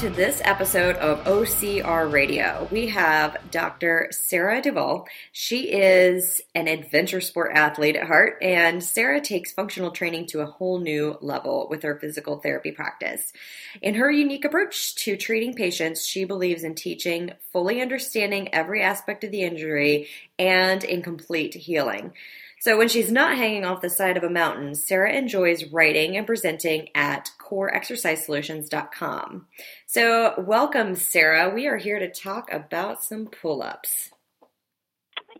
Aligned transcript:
to 0.00 0.08
this 0.08 0.40
episode 0.46 0.96
of 0.96 1.22
OCR 1.24 2.10
Radio. 2.10 2.66
We 2.70 2.86
have 2.86 3.36
Dr. 3.50 4.08
Sarah 4.10 4.62
Duvall. 4.62 5.06
She 5.30 5.72
is 5.72 6.40
an 6.54 6.68
adventure 6.68 7.20
sport 7.20 7.50
athlete 7.54 7.96
at 7.96 8.06
heart, 8.06 8.38
and 8.40 8.82
Sarah 8.82 9.20
takes 9.20 9.52
functional 9.52 9.90
training 9.90 10.28
to 10.28 10.40
a 10.40 10.46
whole 10.46 10.80
new 10.80 11.18
level 11.20 11.66
with 11.68 11.82
her 11.82 11.98
physical 11.98 12.38
therapy 12.38 12.70
practice. 12.70 13.34
In 13.82 13.96
her 13.96 14.10
unique 14.10 14.46
approach 14.46 14.94
to 15.04 15.18
treating 15.18 15.52
patients, 15.52 16.06
she 16.06 16.24
believes 16.24 16.64
in 16.64 16.76
teaching, 16.76 17.32
fully 17.52 17.82
understanding 17.82 18.54
every 18.54 18.82
aspect 18.82 19.22
of 19.22 19.30
the 19.30 19.42
injury, 19.42 20.08
and 20.38 20.82
in 20.82 21.02
complete 21.02 21.52
healing. 21.52 22.14
So 22.60 22.76
when 22.76 22.88
she's 22.88 23.10
not 23.10 23.38
hanging 23.38 23.64
off 23.64 23.80
the 23.80 23.88
side 23.88 24.18
of 24.18 24.22
a 24.22 24.28
mountain, 24.28 24.74
Sarah 24.74 25.14
enjoys 25.14 25.72
writing 25.72 26.18
and 26.18 26.26
presenting 26.26 26.90
at 26.94 27.30
coreexercisesolutions.com. 27.40 29.46
So 29.86 30.34
welcome, 30.36 30.94
Sarah. 30.94 31.50
We 31.54 31.66
are 31.66 31.78
here 31.78 31.98
to 31.98 32.10
talk 32.10 32.52
about 32.52 33.02
some 33.02 33.28
pull-ups. 33.28 34.10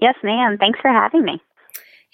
Yes, 0.00 0.14
ma'am. 0.22 0.56
Thanks 0.58 0.80
for 0.80 0.90
having 0.90 1.22
me. 1.22 1.42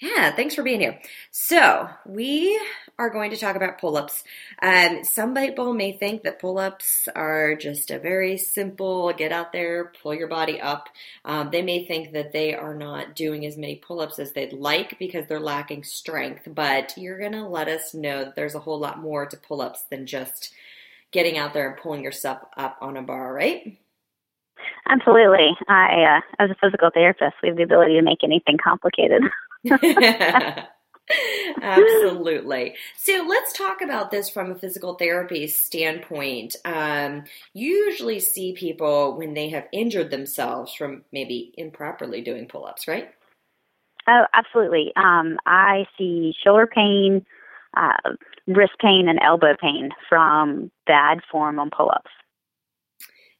Yeah, 0.01 0.35
thanks 0.35 0.55
for 0.55 0.63
being 0.63 0.81
here. 0.81 0.99
So, 1.31 1.87
we 2.05 2.59
are 2.99 3.09
going 3.09 3.29
to 3.31 3.37
talk 3.37 3.55
about 3.55 3.79
pull 3.79 3.95
ups. 3.95 4.23
Um, 4.61 5.03
some 5.03 5.35
people 5.35 5.73
may 5.73 5.95
think 5.97 6.23
that 6.23 6.39
pull 6.39 6.57
ups 6.57 7.07
are 7.15 7.55
just 7.55 7.91
a 7.91 7.99
very 7.99 8.37
simple 8.37 9.13
get 9.13 9.31
out 9.31 9.51
there, 9.51 9.91
pull 10.01 10.15
your 10.15 10.27
body 10.27 10.59
up. 10.59 10.89
Um, 11.23 11.49
they 11.51 11.61
may 11.61 11.85
think 11.85 12.13
that 12.13 12.33
they 12.33 12.55
are 12.55 12.73
not 12.73 13.15
doing 13.15 13.45
as 13.45 13.57
many 13.57 13.75
pull 13.75 13.99
ups 13.99 14.17
as 14.17 14.31
they'd 14.31 14.53
like 14.53 14.97
because 14.97 15.27
they're 15.27 15.39
lacking 15.39 15.83
strength, 15.83 16.47
but 16.47 16.93
you're 16.97 17.19
going 17.19 17.33
to 17.33 17.47
let 17.47 17.67
us 17.67 17.93
know 17.93 18.25
that 18.25 18.35
there's 18.35 18.55
a 18.55 18.59
whole 18.59 18.79
lot 18.79 18.99
more 18.99 19.27
to 19.27 19.37
pull 19.37 19.61
ups 19.61 19.83
than 19.91 20.07
just 20.07 20.51
getting 21.11 21.37
out 21.37 21.53
there 21.53 21.69
and 21.69 21.81
pulling 21.81 22.03
yourself 22.03 22.39
up 22.57 22.77
on 22.81 22.97
a 22.97 23.01
bar, 23.03 23.31
right? 23.31 23.77
Absolutely. 24.89 25.55
I, 25.67 26.17
uh, 26.17 26.43
as 26.43 26.49
a 26.49 26.55
physical 26.59 26.89
therapist, 26.91 27.35
we 27.43 27.49
have 27.49 27.57
the 27.57 27.63
ability 27.63 27.93
to 27.93 28.01
make 28.01 28.23
anything 28.23 28.57
complicated. 28.57 29.21
Absolutely. 31.61 32.75
So 32.97 33.25
let's 33.27 33.53
talk 33.53 33.81
about 33.81 34.11
this 34.11 34.29
from 34.29 34.51
a 34.51 34.55
physical 34.55 34.95
therapy 34.95 35.47
standpoint. 35.47 36.55
Um, 36.65 37.23
you 37.53 37.67
usually 37.67 38.19
see 38.19 38.53
people 38.53 39.17
when 39.17 39.33
they 39.33 39.49
have 39.49 39.67
injured 39.71 40.11
themselves 40.11 40.73
from 40.73 41.03
maybe 41.11 41.53
improperly 41.57 42.21
doing 42.21 42.47
pull 42.47 42.65
ups, 42.65 42.87
right? 42.87 43.09
Oh, 44.07 44.25
absolutely. 44.33 44.93
Um, 44.95 45.37
I 45.45 45.85
see 45.97 46.33
shoulder 46.43 46.67
pain, 46.67 47.25
uh, 47.75 48.13
wrist 48.47 48.73
pain, 48.79 49.09
and 49.09 49.19
elbow 49.21 49.55
pain 49.59 49.89
from 50.07 50.71
bad 50.85 51.19
form 51.29 51.59
on 51.59 51.69
pull 51.69 51.91
ups. 51.93 52.11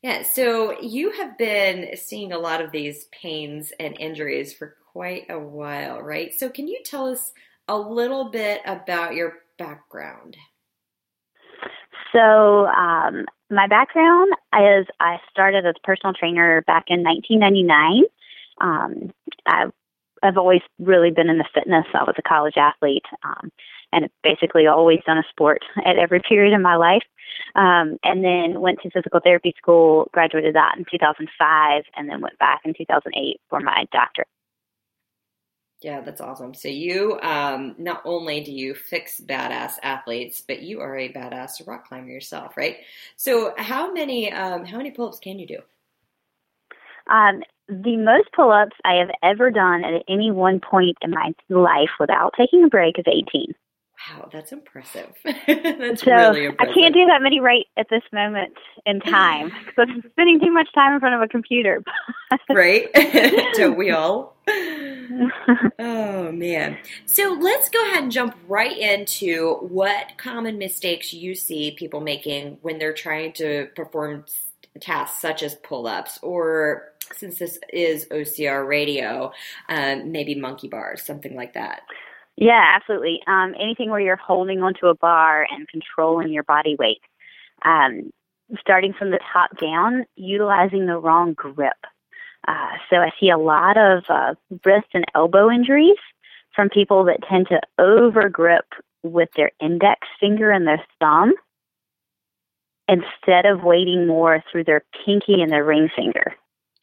Yeah, 0.04 0.23
so 0.23 0.80
you 0.80 1.12
have 1.12 1.38
been 1.38 1.95
seeing 1.95 2.32
a 2.32 2.38
lot 2.38 2.62
of 2.62 2.72
these 2.72 3.06
pains 3.06 3.73
and 3.80 4.00
injuries 4.00 4.54
for 4.54 4.76
quite 4.92 5.26
a 5.30 5.40
while, 5.40 6.02
right? 6.02 6.34
So, 6.34 6.50
can 6.50 6.68
you 6.68 6.82
tell 6.84 7.08
us 7.08 7.34
a 7.68 7.78
little 7.78 8.30
bit 8.30 8.62
about 8.66 9.16
your 9.16 9.34
background? 9.58 10.38
So, 12.14 12.68
um, 12.68 13.26
my 13.50 13.68
background 13.68 14.34
is 14.54 14.88
I 15.00 15.18
started 15.32 15.66
as 15.66 15.76
a 15.78 15.88
personal 15.88 16.14
trainer 16.14 16.64
back 16.68 16.86
in 16.88 17.04
1999. 17.04 18.04
Um, 18.60 19.14
I've, 19.45 19.72
I've 20.23 20.38
always 20.38 20.62
really 20.80 21.12
been 21.12 21.30
in 21.30 21.38
the 21.38 21.48
fitness. 21.54 21.86
I 21.94 22.04
was 22.04 22.16
a 22.18 22.22
college 22.22 22.58
athlete 22.58 23.06
um, 23.23 23.52
and 23.92 24.10
basically 24.23 24.68
always 24.68 25.00
done 25.06 25.18
a 25.18 25.23
sport 25.30 25.62
at 25.86 25.98
every 25.98 26.22
period 26.22 26.54
of 26.54 26.62
my 26.62 26.76
life. 26.76 27.04
Um, 27.56 27.98
and 28.04 28.23
then 28.23 28.61
went 28.61 28.80
to 28.82 28.89
physical 28.89 29.20
therapy 29.23 29.54
school, 29.58 30.10
graduated 30.14 30.55
that 30.55 30.76
in 30.78 30.86
2005, 30.89 31.84
and 31.95 32.10
then 32.10 32.22
went 32.22 32.38
back 32.39 32.61
in 32.66 32.73
2008 32.73 33.39
for 33.49 33.60
my 33.60 33.86
doctorate. 33.92 34.28
Yeah, 35.82 36.02
that's 36.02 36.21
awesome. 36.21 36.55
So 36.55 36.70
you 36.70 37.20
um, 37.21 37.76
not 37.77 38.02
only 38.04 38.43
do 38.43 38.52
you 38.52 38.73
fix 38.73 39.21
badass 39.21 39.73
athletes, 39.83 40.42
but 40.42 40.64
you 40.64 40.82
are 40.82 40.98
a 40.98 41.14
badass 41.14 41.65
rock 41.67 41.88
climber 41.88 42.10
yourself, 42.10 42.58
right? 42.58 42.77
So 43.15 43.54
how 43.58 43.93
many 43.93 44.32
um, 44.32 44.66
how 44.66 44.77
many 44.77 44.89
pull-ups 44.92 45.20
can 45.20 45.37
you 45.37 45.45
do? 45.45 45.60
Um, 47.08 47.43
the 47.70 47.98
most 47.98 48.30
pull-ups 48.36 48.76
I 48.83 48.95
have 48.95 49.11
ever 49.21 49.52
done 49.52 49.83
at 49.83 50.02
any 50.10 50.32
one 50.32 50.60
point 50.60 50.98
in 51.02 51.11
my 51.11 51.33
life 51.49 51.92
without 51.99 52.33
taking 52.36 52.64
a 52.64 52.70
break 52.70 52.98
is 52.98 53.05
18. 53.08 53.54
Wow, 53.98 54.30
that's 54.32 54.52
impressive. 54.52 55.14
that's 55.26 56.04
so 56.04 56.12
really 56.12 56.46
impressive. 56.46 56.72
I 56.72 56.80
can't 56.80 56.94
do 56.94 57.06
that 57.06 57.22
many 57.22 57.40
right 57.40 57.66
at 57.78 57.88
this 57.90 58.04
moment 58.14 58.54
in 58.86 59.00
time 59.00 59.52
because 59.66 59.90
I'm 59.90 60.04
spending 60.12 60.40
too 60.40 60.52
much 60.52 60.70
time 60.74 60.94
in 60.94 61.00
front 61.00 61.16
of 61.16 61.22
a 61.22 61.28
computer. 61.28 61.84
right? 62.50 62.92
Don't 63.54 63.78
we 63.78 63.92
all? 63.92 64.36
oh 65.80 66.32
man. 66.32 66.78
So 67.06 67.38
let's 67.40 67.70
go 67.70 67.82
ahead 67.88 68.04
and 68.04 68.12
jump 68.12 68.36
right 68.48 68.78
into 68.78 69.56
what 69.56 70.18
common 70.18 70.58
mistakes 70.58 71.14
you 71.14 71.36
see 71.36 71.72
people 71.72 72.00
making 72.00 72.60
when 72.62 72.78
they're 72.78 72.94
trying 72.94 73.34
to 73.34 73.68
perform 73.76 74.26
tasks 74.80 75.20
such 75.20 75.42
as 75.42 75.56
pull-ups 75.56 76.20
or 76.22 76.94
since 77.14 77.40
this 77.40 77.60
is 77.72 78.06
OCR 78.06 78.68
radio, 78.68 79.32
um, 79.70 80.12
maybe 80.12 80.36
monkey 80.36 80.68
bars, 80.68 81.02
something 81.02 81.36
like 81.36 81.54
that. 81.54 81.82
Yeah, 82.37 82.64
absolutely. 82.75 83.21
Um, 83.25 83.55
anything 83.59 83.89
where 83.89 83.99
you're 83.99 84.15
holding 84.15 84.61
onto 84.61 84.87
a 84.87 84.95
bar 84.95 85.48
and 85.49 85.67
controlling 85.67 86.31
your 86.31 86.43
body 86.43 86.75
weight. 86.77 87.02
Um, 87.65 88.11
starting 88.59 88.93
from 88.93 89.11
the 89.11 89.20
top 89.33 89.58
down, 89.59 90.05
utilizing 90.15 90.86
the 90.86 90.98
wrong 90.98 91.33
grip. 91.33 91.75
Uh, 92.48 92.70
so 92.89 92.98
I 92.98 93.09
see 93.20 93.30
a 93.30 93.37
lot 93.37 93.77
of 93.77 94.03
uh, 94.08 94.36
wrist 94.64 94.87
and 94.93 95.03
elbow 95.15 95.49
injuries 95.49 95.98
from 96.55 96.70
people 96.70 97.03
that 97.05 97.27
tend 97.27 97.48
to 97.49 97.59
over 97.77 98.30
grip 98.30 98.65
with 99.04 99.30
their 99.36 99.52
index 99.59 100.08
finger 100.19 100.52
and 100.52 100.65
their 100.65 100.83
thumb 100.99 101.33
instead 102.87 103.45
of 103.45 103.64
weighting 103.64 104.08
more 104.08 104.43
through 104.49 104.64
their 104.64 104.83
pinky 105.05 105.42
and 105.42 105.52
their 105.52 105.65
ring 105.65 105.89
finger. 105.93 106.36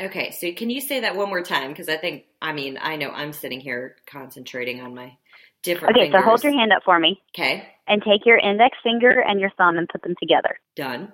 Okay, 0.03 0.33
so 0.33 0.53
can 0.53 0.71
you 0.71 0.81
say 0.81 1.01
that 1.01 1.17
one 1.17 1.29
more 1.29 1.43
time? 1.43 1.71
Because 1.71 1.89
I 1.89 1.97
think, 1.97 2.25
I 2.43 2.53
mean, 2.53 2.79
I 2.83 2.97
know 2.97 3.11
I'm 3.11 3.33
sitting 3.33 3.61
here 3.61 3.97
concentrating 4.07 4.81
on 4.81 4.95
my 4.95 5.17
different 5.65 5.97
Okay, 5.97 6.07
fingers. 6.07 6.21
so 6.21 6.25
hold 6.25 6.45
your 6.45 6.53
hand 6.53 6.73
up 6.73 6.83
for 6.85 6.99
me. 7.01 7.21
Okay, 7.35 7.67
And 7.89 8.03
take 8.03 8.25
your 8.27 8.39
index 8.39 8.79
finger 8.83 9.21
and 9.21 9.41
your 9.41 9.51
thumb 9.59 9.77
and 9.79 9.89
put 9.89 10.03
them 10.03 10.15
together. 10.21 10.59
done. 10.77 11.13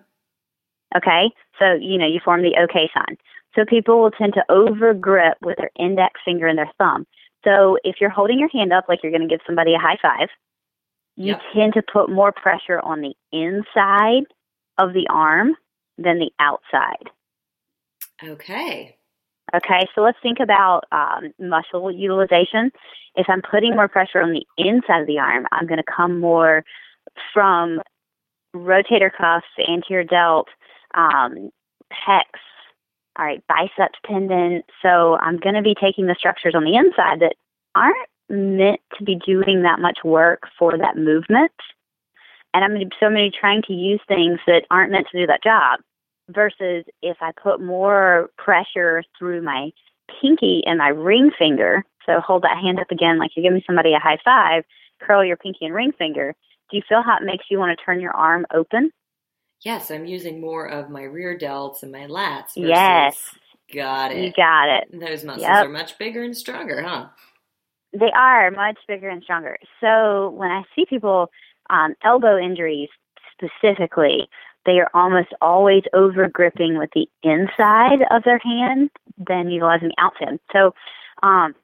Okay? 0.97 1.31
So, 1.59 1.75
you 1.81 1.99
know, 1.99 2.07
you 2.07 2.21
form 2.25 2.43
the 2.43 2.57
okay 2.65 2.91
sign. 2.95 3.17
So 3.55 3.65
people 3.65 4.01
will 4.03 4.11
tend 4.13 4.35
to 4.35 4.45
over 4.51 4.95
grip 4.95 5.39
with 5.43 5.57
their 5.59 5.71
index 5.79 6.21
finger 6.25 6.47
and 6.47 6.59
their 6.59 6.71
thumb. 6.79 7.07
So 7.45 7.79
if 7.85 7.97
you're 8.01 8.11
holding 8.11 8.39
your 8.39 8.49
hand 8.51 8.73
up 8.73 8.85
like 8.89 9.01
you're 9.03 9.13
going 9.13 9.27
to 9.29 9.29
give 9.29 9.41
somebody 9.47 9.75
a 9.75 9.79
high 9.79 9.99
five, 10.03 10.29
you 11.17 11.37
Yep. 11.37 11.41
tend 11.55 11.75
to 11.75 11.83
put 11.83 12.11
more 12.11 12.33
pressure 12.33 12.81
on 12.81 13.01
the 13.03 13.15
inside 13.33 14.25
of 14.79 14.93
the 14.95 15.07
arm 15.11 15.57
than 15.99 16.19
the 16.19 16.31
outside. 16.39 17.11
Okay. 18.23 18.97
Okay, 19.55 19.89
so 19.95 20.03
let's 20.03 20.19
think 20.23 20.39
about 20.41 20.85
um, 20.93 21.33
muscle 21.41 21.91
utilization. 21.91 22.71
If 23.17 23.27
I'm 23.29 23.43
putting 23.43 23.75
more 23.75 23.89
pressure 23.89 24.21
on 24.21 24.33
the 24.33 24.47
inside 24.57 25.01
of 25.01 25.07
the 25.07 25.19
arm, 25.19 25.47
I'm 25.51 25.67
going 25.67 25.83
to 25.83 25.93
come 25.97 26.21
more 26.21 26.65
from 27.35 27.81
rotator 28.55 29.11
cuffs, 29.13 29.47
anterior 29.69 30.05
delt, 30.05 30.49
um, 30.95 31.51
pecs, 31.93 32.41
all 33.19 33.25
right, 33.25 33.43
biceps 33.49 33.99
tendon. 34.07 34.63
So 34.83 35.17
I'm 35.17 35.39
going 35.39 35.57
to 35.57 35.63
be 35.63 35.75
taking 35.75 36.07
the 36.07 36.17
structures 36.17 36.55
on 36.55 36.65
the 36.65 36.77
inside 36.77 37.21
that 37.21 37.35
aren't 37.75 38.09
meant 38.29 38.81
to 38.99 39.05
be 39.05 39.17
doing 39.17 39.63
that 39.63 39.81
much 39.81 39.99
work 40.05 40.45
for 40.57 40.79
that 40.79 40.97
movement. 40.97 41.53
And 42.55 42.65
I'm 42.65 42.71
going 42.71 42.89
to, 42.89 42.97
so 43.01 43.09
to 43.09 43.15
be 43.15 43.33
trying 43.39 43.63
to 43.63 43.73
use 43.73 44.01
things 44.07 44.39
that 44.47 44.63
aren't 44.71 44.93
meant 44.93 45.09
to 45.11 45.19
do 45.19 45.27
that 45.27 45.43
job 45.43 45.81
versus 46.35 46.85
if 47.03 47.19
I 47.21 47.33
put 47.33 47.61
more 47.61 48.31
pressure 48.37 49.03
through 49.19 49.43
my 49.43 49.71
pinky 50.21 50.63
and 50.67 50.79
my 50.79 50.89
ring 50.89 51.31
finger. 51.39 51.85
So 52.07 52.21
hold 52.21 52.43
that 52.43 52.59
hand 52.63 52.81
up 52.81 52.91
again 52.91 53.19
like 53.19 53.33
you're 53.37 53.45
giving 53.45 53.63
somebody 53.67 53.93
a 53.95 53.99
high 53.99 54.19
five, 54.25 54.65
curl 55.01 55.25
your 55.25 55.37
pinky 55.37 55.67
and 55.67 55.75
ring 55.75 55.93
finger. 55.97 56.35
Do 56.71 56.77
you 56.77 56.83
feel 56.89 57.03
how 57.03 57.17
it 57.17 57.25
makes 57.25 57.45
you 57.51 57.59
want 57.59 57.77
to 57.77 57.85
turn 57.85 58.01
your 58.01 58.15
arm 58.15 58.47
open? 58.53 58.91
Yes, 59.63 59.91
I'm 59.91 60.07
using 60.07 60.41
more 60.41 60.67
of 60.67 60.89
my 60.89 61.03
rear 61.03 61.37
delts 61.39 61.83
and 61.83 61.93
my 61.93 62.07
lats. 62.07 62.55
Versus, 62.55 62.69
Yes. 62.69 63.35
Got 63.73 64.13
it. 64.13 64.25
You 64.25 64.33
got 64.33 64.69
it. 64.69 64.89
Those 64.93 65.25
muscles 65.25 65.43
Yep. 65.43 65.67
are 65.67 65.69
much 65.69 65.99
bigger 65.99 66.23
and 66.23 66.37
stronger, 66.37 66.83
huh? 66.83 67.09
They 67.93 68.11
are 68.13 68.51
much 68.51 68.79
bigger 68.89 69.09
and 69.09 69.23
stronger. 69.23 69.59
So 69.81 70.31
when 70.31 70.51
I 70.51 70.63
see 70.75 70.87
people, 70.87 71.31
um, 71.69 71.95
elbow 72.03 72.39
injuries 72.39 72.89
specifically, 73.33 74.29
they 74.67 74.79
are 74.79 74.91
almost 74.95 75.29
always 75.41 75.83
over 75.93 76.29
gripping 76.29 76.77
with 76.79 76.91
the 76.95 77.07
inside 77.23 78.01
of 78.11 78.23
their 78.25 78.39
hand 78.39 78.91
than 79.17 79.51
utilizing 79.51 79.89
the 79.89 79.95
outside. 80.03 80.39
So 80.53 80.75
um, 81.23 81.55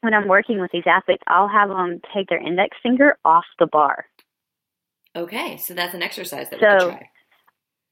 when 0.00 0.14
I'm 0.14 0.28
working 0.28 0.60
with 0.60 0.70
these 0.72 0.86
athletes, 0.86 1.22
I'll 1.26 1.48
have 1.48 1.68
them 1.68 2.00
take 2.14 2.28
their 2.28 2.38
index 2.44 2.76
finger 2.82 3.16
off 3.24 3.44
the 3.58 3.66
bar. 3.66 4.06
Okay, 5.16 5.56
so 5.56 5.74
that's 5.74 5.94
an 5.94 6.02
exercise 6.02 6.48
that 6.50 6.60
we 6.60 6.66
So- 6.66 6.90
could 6.90 6.98
try. 6.98 7.10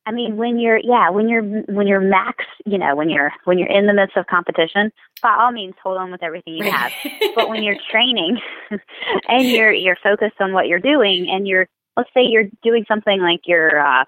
I 0.08 0.12
mean, 0.12 0.36
when 0.36 0.60
you're 0.60 0.78
yeah, 0.78 1.10
when 1.10 1.28
you're 1.28 1.42
when 1.42 1.88
you're 1.88 1.98
max, 1.98 2.44
you 2.64 2.78
know, 2.78 2.94
when 2.94 3.10
you're 3.10 3.32
when 3.42 3.58
you're 3.58 3.66
in 3.66 3.86
the 3.88 3.92
midst 3.92 4.16
of 4.16 4.24
competition, 4.28 4.92
by 5.20 5.34
all 5.36 5.50
means, 5.50 5.74
hold 5.82 5.96
on 5.98 6.12
with 6.12 6.22
everything 6.22 6.54
you 6.54 6.70
have. 6.70 6.92
but 7.34 7.48
when 7.48 7.64
you're 7.64 7.74
training 7.90 8.38
and 9.28 9.48
you're 9.48 9.72
you're 9.72 9.96
focused 10.00 10.40
on 10.40 10.52
what 10.52 10.68
you're 10.68 10.78
doing, 10.78 11.28
and 11.28 11.48
you're 11.48 11.66
let's 11.96 12.08
say 12.14 12.22
you're 12.22 12.44
doing 12.62 12.84
something 12.86 13.20
like 13.20 13.40
you're 13.46 13.80
uh, 13.80 14.04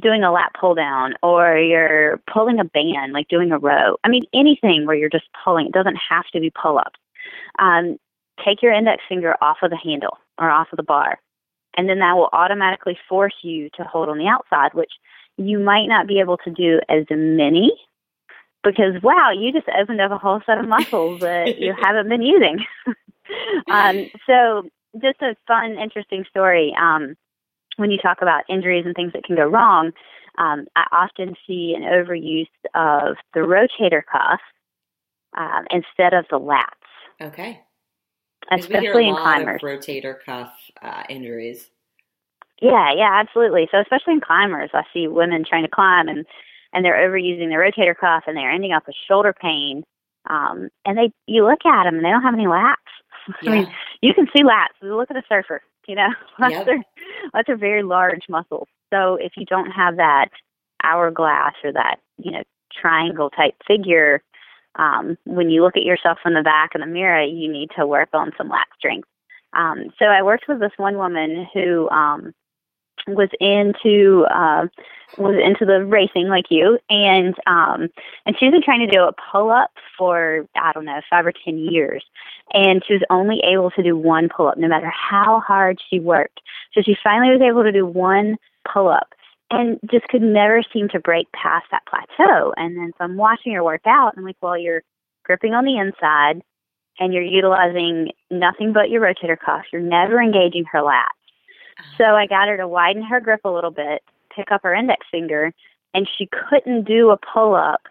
doing 0.00 0.22
a 0.22 0.32
lat 0.32 0.52
pull 0.58 0.74
down, 0.74 1.14
or 1.22 1.56
you're 1.56 2.20
pulling 2.32 2.58
a 2.58 2.64
band, 2.64 3.12
like 3.12 3.28
doing 3.28 3.52
a 3.52 3.58
row. 3.58 3.96
I 4.04 4.08
mean, 4.08 4.24
anything 4.34 4.86
where 4.86 4.96
you're 4.96 5.08
just 5.08 5.28
pulling. 5.44 5.66
It 5.66 5.72
doesn't 5.72 5.98
have 6.10 6.26
to 6.32 6.40
be 6.40 6.50
pull 6.50 6.78
ups. 6.78 6.98
Um, 7.58 7.98
take 8.44 8.62
your 8.62 8.72
index 8.72 9.02
finger 9.08 9.36
off 9.40 9.58
of 9.62 9.70
the 9.70 9.76
handle 9.76 10.18
or 10.38 10.50
off 10.50 10.68
of 10.72 10.76
the 10.76 10.82
bar, 10.82 11.18
and 11.76 11.88
then 11.88 11.98
that 12.00 12.16
will 12.16 12.30
automatically 12.32 12.98
force 13.08 13.34
you 13.42 13.68
to 13.76 13.84
hold 13.84 14.08
on 14.08 14.18
the 14.18 14.28
outside, 14.28 14.74
which 14.74 14.92
you 15.36 15.58
might 15.58 15.86
not 15.86 16.06
be 16.06 16.20
able 16.20 16.36
to 16.38 16.50
do 16.50 16.80
as 16.88 17.04
many 17.10 17.72
because 18.64 19.00
wow, 19.02 19.30
you 19.30 19.52
just 19.52 19.68
opened 19.78 20.00
up 20.00 20.10
a 20.10 20.18
whole 20.18 20.40
set 20.46 20.58
of 20.58 20.68
muscles 20.68 21.20
that 21.20 21.58
you 21.58 21.74
haven't 21.82 22.08
been 22.08 22.22
using. 22.22 22.64
um, 23.70 24.08
so 24.26 24.68
just 25.00 25.20
a 25.22 25.36
fun, 25.46 25.78
interesting 25.78 26.24
story. 26.28 26.74
Um, 26.78 27.16
when 27.82 27.90
you 27.90 27.98
talk 27.98 28.22
about 28.22 28.44
injuries 28.48 28.86
and 28.86 28.94
things 28.94 29.12
that 29.12 29.24
can 29.24 29.36
go 29.36 29.46
wrong, 29.46 29.92
um, 30.38 30.66
I 30.74 30.86
often 30.92 31.34
see 31.46 31.74
an 31.76 31.82
overuse 31.82 32.46
of 32.74 33.16
the 33.34 33.40
rotator 33.40 34.02
cuff 34.10 34.40
um, 35.36 35.66
instead 35.70 36.14
of 36.14 36.24
the 36.30 36.40
lats. 36.40 36.64
Okay. 37.20 37.60
Especially 38.50 39.08
in 39.08 39.14
climbers. 39.14 39.60
rotator 39.62 40.16
cuff 40.24 40.52
uh, 40.80 41.02
injuries. 41.08 41.70
Yeah, 42.60 42.92
yeah, 42.96 43.10
absolutely. 43.20 43.68
So 43.70 43.80
especially 43.80 44.14
in 44.14 44.20
climbers, 44.20 44.70
I 44.72 44.82
see 44.94 45.08
women 45.08 45.44
trying 45.46 45.64
to 45.64 45.70
climb 45.70 46.08
and 46.08 46.24
and 46.72 46.84
they're 46.84 47.08
overusing 47.08 47.48
their 47.48 47.60
rotator 47.60 47.96
cuff 47.96 48.24
and 48.26 48.36
they're 48.36 48.50
ending 48.50 48.72
up 48.72 48.86
with 48.86 48.96
shoulder 49.06 49.34
pain. 49.38 49.84
Um, 50.30 50.70
and 50.86 50.96
they, 50.96 51.12
you 51.26 51.44
look 51.44 51.66
at 51.66 51.84
them 51.84 51.96
and 51.96 52.04
they 52.04 52.08
don't 52.08 52.22
have 52.22 52.34
any 52.34 52.46
lats. 52.46 52.76
Yeah. 53.42 53.50
I 53.50 53.54
mean, 53.54 53.74
you 54.00 54.14
can 54.14 54.26
see 54.34 54.42
lats. 54.42 54.80
Look 54.80 55.10
at 55.10 55.16
a 55.16 55.22
surfer. 55.28 55.60
You 55.86 55.96
know, 55.96 56.08
lats 56.40 56.50
yep. 56.50 56.68
are 56.68 56.84
lats 57.34 57.48
are 57.48 57.56
very 57.56 57.82
large 57.82 58.28
muscles. 58.28 58.68
So 58.92 59.16
if 59.16 59.32
you 59.36 59.46
don't 59.46 59.70
have 59.70 59.96
that 59.96 60.28
hourglass 60.82 61.54
or 61.64 61.72
that 61.72 61.96
you 62.18 62.32
know 62.32 62.42
triangle 62.72 63.30
type 63.30 63.54
figure, 63.66 64.22
um, 64.76 65.16
when 65.24 65.50
you 65.50 65.62
look 65.62 65.76
at 65.76 65.84
yourself 65.84 66.18
in 66.24 66.34
the 66.34 66.42
back 66.42 66.70
in 66.74 66.80
the 66.80 66.86
mirror, 66.86 67.22
you 67.22 67.50
need 67.50 67.70
to 67.76 67.86
work 67.86 68.08
on 68.12 68.32
some 68.36 68.48
lat 68.48 68.66
strength. 68.78 69.08
Um, 69.54 69.92
so 69.98 70.06
I 70.06 70.22
worked 70.22 70.44
with 70.48 70.60
this 70.60 70.72
one 70.78 70.96
woman 70.96 71.46
who 71.52 71.88
um, 71.90 72.32
was 73.06 73.28
into 73.40 74.24
uh, 74.32 74.66
was 75.18 75.34
into 75.42 75.64
the 75.64 75.84
racing 75.84 76.28
like 76.28 76.46
you, 76.50 76.78
and 76.88 77.34
um, 77.46 77.88
and 78.26 78.36
she's 78.38 78.50
been 78.50 78.62
trying 78.62 78.86
to 78.86 78.92
do 78.92 79.02
a 79.02 79.12
pull 79.30 79.50
up 79.50 79.70
for 79.98 80.46
I 80.56 80.72
don't 80.72 80.84
know 80.84 81.00
five 81.10 81.26
or 81.26 81.32
ten 81.32 81.58
years, 81.58 82.04
and 82.52 82.82
she 82.86 82.94
was 82.94 83.02
only 83.10 83.40
able 83.44 83.70
to 83.72 83.82
do 83.82 83.96
one 83.96 84.28
pull 84.34 84.48
up 84.48 84.58
no 84.58 84.68
matter 84.68 84.90
how 84.90 85.40
hard 85.46 85.78
she 85.90 86.00
worked. 86.00 86.40
So 86.74 86.82
she 86.82 86.96
finally 87.02 87.32
was 87.32 87.42
able 87.42 87.62
to 87.62 87.72
do 87.72 87.86
one 87.86 88.36
pull 88.72 88.88
up, 88.88 89.08
and 89.50 89.78
just 89.90 90.08
could 90.08 90.22
never 90.22 90.62
seem 90.72 90.88
to 90.90 91.00
break 91.00 91.30
past 91.32 91.66
that 91.70 91.86
plateau. 91.86 92.54
And 92.56 92.76
then 92.76 92.92
so 92.98 93.04
I'm 93.04 93.16
watching 93.16 93.52
her 93.52 93.64
work 93.64 93.86
out, 93.86 94.14
and 94.14 94.20
I'm 94.20 94.26
like, 94.26 94.36
well, 94.40 94.58
you're 94.58 94.82
gripping 95.24 95.54
on 95.54 95.64
the 95.64 95.78
inside. 95.78 96.42
And 97.00 97.14
you're 97.14 97.22
utilizing 97.22 98.10
nothing 98.30 98.74
but 98.74 98.90
your 98.90 99.00
rotator 99.00 99.36
cuff. 99.38 99.62
You're 99.72 99.80
never 99.80 100.20
engaging 100.20 100.66
her 100.70 100.80
lats 100.80 101.21
Uh-huh. 101.78 101.94
so 101.98 102.04
I 102.16 102.26
got 102.26 102.48
her 102.48 102.56
to 102.56 102.68
widen 102.68 103.02
her 103.02 103.20
grip 103.20 103.40
a 103.44 103.50
little 103.50 103.70
bit, 103.70 104.02
pick 104.34 104.52
up 104.52 104.62
her 104.62 104.74
index 104.74 105.06
finger, 105.10 105.52
and 105.94 106.08
she 106.18 106.28
couldn't 106.48 106.84
do 106.84 107.10
a 107.10 107.16
pull 107.16 107.54
up 107.54 107.82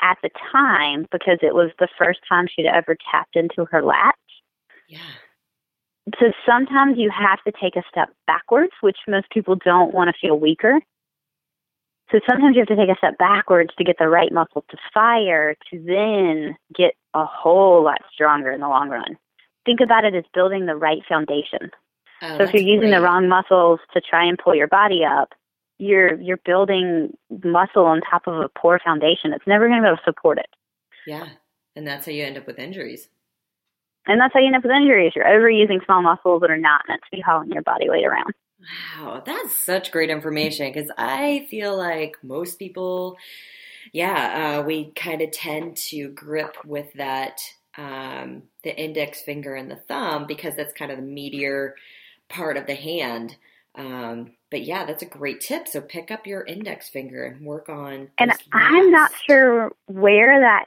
at 0.00 0.18
the 0.22 0.30
time 0.52 1.06
because 1.10 1.38
it 1.42 1.54
was 1.54 1.70
the 1.78 1.88
first 1.98 2.20
time 2.28 2.46
she'd 2.48 2.66
ever 2.66 2.96
tapped 3.10 3.36
into 3.36 3.64
her 3.66 3.82
lats. 3.82 4.12
Yeah. 4.88 5.00
So 6.20 6.32
sometimes 6.46 6.98
you 6.98 7.10
have 7.10 7.42
to 7.44 7.52
take 7.60 7.76
a 7.76 7.82
step 7.90 8.10
backwards, 8.26 8.72
which 8.80 8.98
most 9.08 9.28
people 9.30 9.56
don't 9.56 9.92
want 9.92 10.08
to 10.08 10.14
feel 10.20 10.38
weaker. 10.38 10.80
So 12.12 12.20
sometimes 12.28 12.54
you 12.54 12.60
have 12.60 12.68
to 12.68 12.76
take 12.76 12.94
a 12.94 12.98
step 12.98 13.18
backwards 13.18 13.70
to 13.76 13.84
get 13.84 13.96
the 13.98 14.08
right 14.08 14.32
muscle 14.32 14.64
to 14.70 14.76
fire 14.94 15.56
to 15.70 15.82
then 15.84 16.56
get 16.74 16.94
a 17.14 17.24
whole 17.24 17.82
lot 17.82 17.98
stronger 18.12 18.52
in 18.52 18.60
the 18.60 18.68
long 18.68 18.88
run. 18.88 19.18
Think 19.64 19.80
about 19.80 20.04
it 20.04 20.14
as 20.14 20.22
building 20.32 20.66
the 20.66 20.76
right 20.76 21.02
foundation. 21.08 21.72
Oh, 22.22 22.38
so 22.38 22.44
if 22.44 22.54
you're 22.54 22.62
using 22.62 22.90
great. 22.90 22.98
the 22.98 23.00
wrong 23.02 23.28
muscles 23.28 23.80
to 23.92 24.00
try 24.00 24.24
and 24.24 24.38
pull 24.38 24.54
your 24.54 24.68
body 24.68 25.02
up, 25.04 25.34
you're 25.78 26.18
you're 26.20 26.38
building 26.38 27.16
muscle 27.44 27.84
on 27.84 28.00
top 28.00 28.26
of 28.26 28.34
a 28.34 28.48
poor 28.48 28.80
foundation. 28.82 29.32
It's 29.32 29.46
never 29.46 29.68
going 29.68 29.82
to 29.82 29.82
be 29.82 29.88
able 29.88 29.98
to 29.98 30.02
support 30.04 30.38
it. 30.38 30.48
Yeah, 31.06 31.28
and 31.74 31.86
that's 31.86 32.06
how 32.06 32.12
you 32.12 32.24
end 32.24 32.38
up 32.38 32.46
with 32.46 32.58
injuries. 32.58 33.08
And 34.06 34.20
that's 34.20 34.32
how 34.32 34.40
you 34.40 34.46
end 34.46 34.56
up 34.56 34.62
with 34.62 34.72
injuries. 34.72 35.12
You're 35.16 35.24
overusing 35.24 35.84
small 35.84 36.00
muscles 36.00 36.40
that 36.40 36.50
are 36.50 36.56
not 36.56 36.82
meant 36.88 37.02
to 37.02 37.16
be 37.16 37.20
hauling 37.20 37.50
your 37.50 37.62
body 37.62 37.90
weight 37.90 38.06
around. 38.06 38.32
Wow, 38.98 39.22
that's 39.24 39.54
such 39.54 39.92
great 39.92 40.10
information 40.10 40.72
because 40.72 40.90
I 40.96 41.46
feel 41.50 41.76
like 41.76 42.16
most 42.22 42.58
people, 42.58 43.16
yeah, 43.92 44.58
uh, 44.60 44.62
we 44.62 44.92
kind 44.92 45.20
of 45.20 45.32
tend 45.32 45.76
to 45.88 46.08
grip 46.08 46.56
with 46.64 46.92
that 46.94 47.40
um, 47.76 48.44
the 48.64 48.74
index 48.74 49.20
finger 49.22 49.54
and 49.54 49.70
the 49.70 49.76
thumb 49.76 50.26
because 50.26 50.54
that's 50.56 50.72
kind 50.72 50.90
of 50.90 50.98
the 50.98 51.04
meatier 51.04 51.72
part 52.28 52.56
of 52.56 52.66
the 52.66 52.74
hand. 52.74 53.36
Um, 53.74 54.32
but 54.50 54.62
yeah, 54.62 54.84
that's 54.84 55.02
a 55.02 55.06
great 55.06 55.40
tip. 55.40 55.68
So 55.68 55.80
pick 55.80 56.10
up 56.10 56.26
your 56.26 56.44
index 56.44 56.88
finger 56.88 57.24
and 57.24 57.44
work 57.44 57.68
on. 57.68 58.08
And 58.18 58.32
I'm 58.52 58.90
not 58.90 59.12
sure 59.28 59.72
where 59.86 60.40
that 60.40 60.66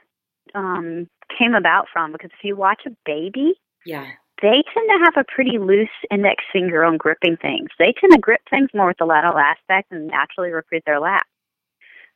um, 0.54 1.08
came 1.38 1.54
about 1.54 1.86
from 1.92 2.12
because 2.12 2.30
if 2.32 2.44
you 2.44 2.56
watch 2.56 2.82
a 2.86 2.90
baby, 3.04 3.54
yeah, 3.84 4.06
they 4.42 4.62
tend 4.72 4.88
to 4.88 5.04
have 5.04 5.16
a 5.16 5.32
pretty 5.34 5.58
loose 5.58 5.88
index 6.10 6.44
finger 6.52 6.84
on 6.84 6.96
gripping 6.96 7.36
things. 7.36 7.68
They 7.78 7.94
tend 8.00 8.12
to 8.12 8.18
grip 8.18 8.40
things 8.48 8.70
more 8.74 8.88
with 8.88 8.98
the 8.98 9.06
lateral 9.06 9.38
aspect 9.38 9.92
and 9.92 10.06
naturally 10.06 10.50
recruit 10.50 10.82
their 10.86 11.00
lap. 11.00 11.26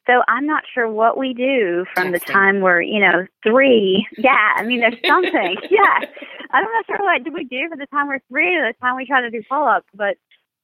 So 0.07 0.23
I'm 0.29 0.47
not 0.47 0.65
sure 0.75 0.91
what 0.91 1.17
we 1.17 1.33
do 1.33 1.87
from 1.95 2.13
the 2.13 2.21
time 2.21 2.61
we're, 2.61 2.83
you 2.83 3.01
know, 3.01 3.27
three. 3.43 4.07
Yeah, 4.19 4.53
I 4.55 4.63
mean, 4.63 4.81
there's 4.81 4.99
something. 5.07 5.57
yeah, 5.71 6.07
I'm 6.51 6.65
not 6.65 6.87
sure 6.87 6.99
what 7.01 7.25
do 7.25 7.33
we 7.33 7.45
do 7.45 7.69
from 7.71 7.79
the 7.79 7.87
time 7.87 8.09
we're 8.09 8.21
three 8.29 8.51
to 8.51 8.73
the 8.73 8.75
time 8.81 8.97
we 8.97 9.07
try 9.07 9.23
to 9.23 9.31
do 9.31 9.43
pull-ups, 9.49 9.87
but 9.95 10.17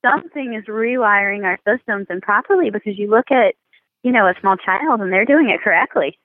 something 0.04 0.54
is 0.54 0.66
rewiring 0.66 1.44
our 1.44 1.58
systems 1.66 2.06
improperly 2.10 2.70
because 2.70 2.98
you 2.98 3.08
look 3.08 3.30
at, 3.30 3.54
you 4.02 4.12
know, 4.12 4.26
a 4.26 4.34
small 4.40 4.56
child 4.56 5.00
and 5.00 5.10
they're 5.10 5.24
doing 5.24 5.48
it 5.48 5.62
correctly. 5.62 6.18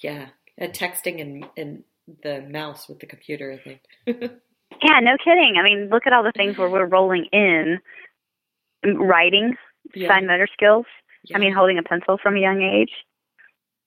Yeah, 0.00 0.26
and 0.58 0.72
texting 0.72 1.20
and 1.20 1.46
and 1.56 1.84
the 2.22 2.40
mouse 2.50 2.88
with 2.88 2.98
the 2.98 3.06
computer, 3.06 3.52
I 3.52 3.58
think. 3.58 3.80
yeah, 4.06 5.00
no 5.00 5.16
kidding. 5.22 5.54
I 5.58 5.62
mean, 5.62 5.88
look 5.88 6.06
at 6.06 6.12
all 6.12 6.24
the 6.24 6.32
things 6.36 6.58
where 6.58 6.68
we're 6.68 6.86
rolling 6.86 7.26
in 7.32 7.78
writing, 8.84 9.54
yeah. 9.94 10.08
fine 10.08 10.26
motor 10.26 10.48
skills 10.52 10.86
yeah. 11.26 11.36
I 11.36 11.40
mean, 11.40 11.52
holding 11.52 11.78
a 11.78 11.82
pencil 11.82 12.18
from 12.22 12.36
a 12.36 12.40
young 12.40 12.62
age. 12.62 12.90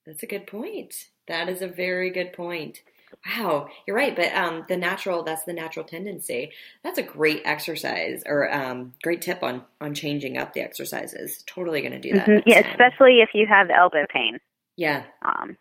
That's 0.06 0.24
a 0.24 0.28
good 0.28 0.48
point. 0.48 0.94
That 1.28 1.50
is 1.50 1.62
a 1.62 1.68
very 1.68 2.10
good 2.10 2.34
point. 2.34 2.82
Wow, 3.26 3.70
you're 3.86 3.96
right. 3.96 4.16
But 4.16 4.34
um, 4.34 4.66
the 4.68 4.78
natural, 4.78 5.24
that's 5.24 5.44
the 5.44 5.54
natural 5.54 5.86
tendency. 5.86 6.52
That's 6.84 6.98
a 6.98 7.04
great 7.04 7.42
exercise 7.44 8.24
or 8.26 8.54
um, 8.54 8.94
great 9.04 9.22
tip 9.22 9.44
on, 9.44 9.64
on 9.82 9.94
changing 9.94 10.38
up 10.38 10.54
the 10.54 10.62
exercises. 10.62 11.44
Totally 11.48 11.82
going 11.82 11.94
to 11.94 12.00
do 12.00 12.14
that. 12.14 12.28
Mm-hmm. 12.28 12.50
Yeah, 12.50 12.60
especially 12.70 13.22
if 13.22 13.30
you 13.34 13.48
have 13.48 13.70
elbow 13.70 14.06
pain. 14.14 14.40
Yeah. 14.78 15.04
Um, 15.24 15.58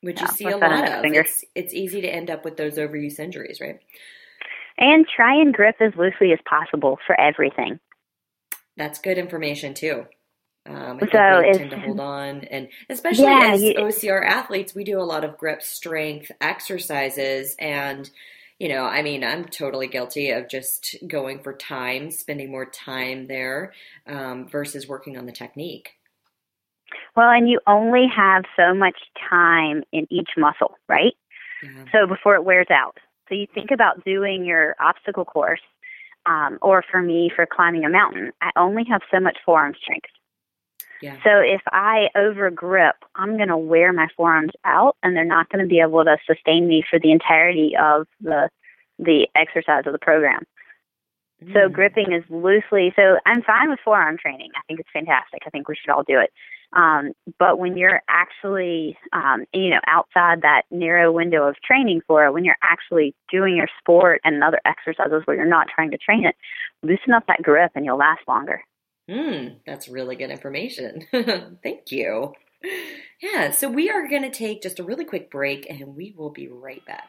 Which 0.00 0.20
yeah, 0.20 0.28
you 0.28 0.36
see 0.36 0.44
a 0.46 0.56
lot 0.56 0.88
of. 0.88 1.04
It's, 1.04 1.44
it's 1.54 1.74
easy 1.74 2.00
to 2.00 2.08
end 2.08 2.30
up 2.30 2.44
with 2.44 2.56
those 2.56 2.78
overuse 2.78 3.18
injuries, 3.18 3.60
right? 3.60 3.80
And 4.78 5.06
try 5.14 5.34
and 5.34 5.52
grip 5.52 5.76
as 5.80 5.92
loosely 5.96 6.32
as 6.32 6.38
possible 6.48 6.98
for 7.06 7.20
everything. 7.20 7.78
That's 8.76 8.98
good 8.98 9.18
information 9.18 9.74
too. 9.74 10.06
Um, 10.64 11.00
I 11.02 11.06
so 11.06 11.58
tend 11.58 11.70
to 11.70 11.80
hold 11.80 11.98
on, 11.98 12.44
and 12.44 12.68
especially 12.88 13.24
yeah, 13.24 13.50
as 13.52 13.62
you, 13.62 13.74
OCR 13.74 14.24
athletes, 14.24 14.74
we 14.74 14.84
do 14.84 15.00
a 15.00 15.02
lot 15.02 15.24
of 15.24 15.36
grip 15.36 15.60
strength 15.60 16.30
exercises, 16.40 17.56
and 17.58 18.08
you 18.60 18.68
know, 18.68 18.84
I 18.84 19.02
mean, 19.02 19.24
I'm 19.24 19.44
totally 19.44 19.88
guilty 19.88 20.30
of 20.30 20.48
just 20.48 20.94
going 21.08 21.42
for 21.42 21.52
time, 21.52 22.12
spending 22.12 22.48
more 22.48 22.66
time 22.66 23.26
there 23.26 23.72
um, 24.06 24.46
versus 24.46 24.86
working 24.86 25.18
on 25.18 25.26
the 25.26 25.32
technique. 25.32 25.94
Well, 27.16 27.30
and 27.30 27.48
you 27.48 27.58
only 27.66 28.06
have 28.14 28.44
so 28.56 28.72
much 28.72 28.96
time 29.28 29.82
in 29.92 30.06
each 30.10 30.30
muscle, 30.36 30.76
right? 30.88 31.14
Yeah. 31.62 31.84
So 31.90 32.06
before 32.06 32.36
it 32.36 32.44
wears 32.44 32.68
out. 32.70 32.98
So 33.28 33.34
you 33.34 33.46
think 33.52 33.70
about 33.72 34.04
doing 34.04 34.44
your 34.44 34.76
obstacle 34.80 35.24
course, 35.24 35.60
um, 36.26 36.58
or 36.62 36.84
for 36.88 37.02
me, 37.02 37.32
for 37.34 37.46
climbing 37.46 37.84
a 37.84 37.90
mountain, 37.90 38.30
I 38.40 38.50
only 38.56 38.84
have 38.90 39.00
so 39.10 39.18
much 39.18 39.38
forearm 39.44 39.74
strength. 39.82 40.10
Yeah. 41.02 41.16
So 41.24 41.38
if 41.38 41.60
I 41.66 42.08
over 42.16 42.50
grip, 42.50 42.94
I'm 43.16 43.36
going 43.36 43.48
to 43.48 43.56
wear 43.56 43.92
my 43.92 44.06
forearms 44.16 44.52
out, 44.64 44.96
and 45.02 45.16
they're 45.16 45.24
not 45.24 45.48
going 45.50 45.62
to 45.62 45.68
be 45.68 45.80
able 45.80 46.04
to 46.04 46.16
sustain 46.26 46.68
me 46.68 46.84
for 46.88 46.98
the 46.98 47.10
entirety 47.10 47.72
of 47.80 48.06
the 48.20 48.48
the 48.98 49.26
exercise 49.34 49.82
of 49.86 49.92
the 49.92 49.98
program. 49.98 50.44
So 51.52 51.68
gripping 51.68 52.12
is 52.12 52.22
loosely. 52.30 52.92
So 52.94 53.18
I'm 53.26 53.42
fine 53.42 53.70
with 53.70 53.80
forearm 53.84 54.16
training. 54.16 54.50
I 54.56 54.60
think 54.66 54.80
it's 54.80 54.88
fantastic. 54.92 55.42
I 55.44 55.50
think 55.50 55.68
we 55.68 55.74
should 55.74 55.90
all 55.90 56.04
do 56.04 56.20
it. 56.20 56.30
Um, 56.74 57.12
but 57.38 57.58
when 57.58 57.76
you're 57.76 58.00
actually, 58.08 58.96
um, 59.12 59.44
you 59.52 59.70
know, 59.70 59.80
outside 59.86 60.42
that 60.42 60.62
narrow 60.70 61.12
window 61.12 61.46
of 61.46 61.56
training 61.62 62.00
for 62.06 62.24
it, 62.24 62.32
when 62.32 62.44
you're 62.44 62.56
actually 62.62 63.14
doing 63.30 63.56
your 63.56 63.68
sport 63.78 64.20
and 64.24 64.42
other 64.42 64.60
exercises 64.64 65.22
where 65.24 65.36
you're 65.36 65.46
not 65.46 65.66
trying 65.74 65.90
to 65.90 65.98
train 65.98 66.24
it, 66.24 66.36
loosen 66.82 67.12
up 67.12 67.24
that 67.26 67.42
grip 67.42 67.72
and 67.74 67.84
you'll 67.84 67.98
last 67.98 68.22
longer. 68.26 68.62
Mm, 69.12 69.56
that's 69.66 69.88
really 69.88 70.16
good 70.16 70.30
information. 70.30 71.06
Thank 71.62 71.92
you. 71.92 72.32
Yeah, 73.20 73.50
so 73.50 73.68
we 73.68 73.90
are 73.90 74.08
going 74.08 74.22
to 74.22 74.30
take 74.30 74.62
just 74.62 74.78
a 74.78 74.84
really 74.84 75.04
quick 75.04 75.30
break 75.30 75.66
and 75.68 75.94
we 75.94 76.14
will 76.16 76.30
be 76.30 76.48
right 76.48 76.84
back. 76.86 77.08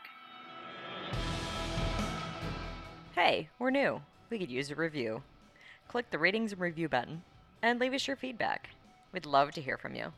Hey, 3.15 3.47
we're 3.57 3.69
new. 3.69 4.01
We 4.29 4.37
could 4.37 4.51
use 4.51 4.69
a 4.69 4.75
review. 4.75 5.23
Click 5.87 6.11
the 6.11 6.19
ratings 6.19 6.51
and 6.51 6.59
review 6.59 6.89
button 6.89 7.23
and 7.61 7.79
leave 7.79 7.93
us 7.93 8.05
your 8.05 8.17
feedback. 8.17 8.71
We'd 9.13 9.25
love 9.25 9.51
to 9.51 9.61
hear 9.61 9.77
from 9.77 9.95
you. 9.95 10.11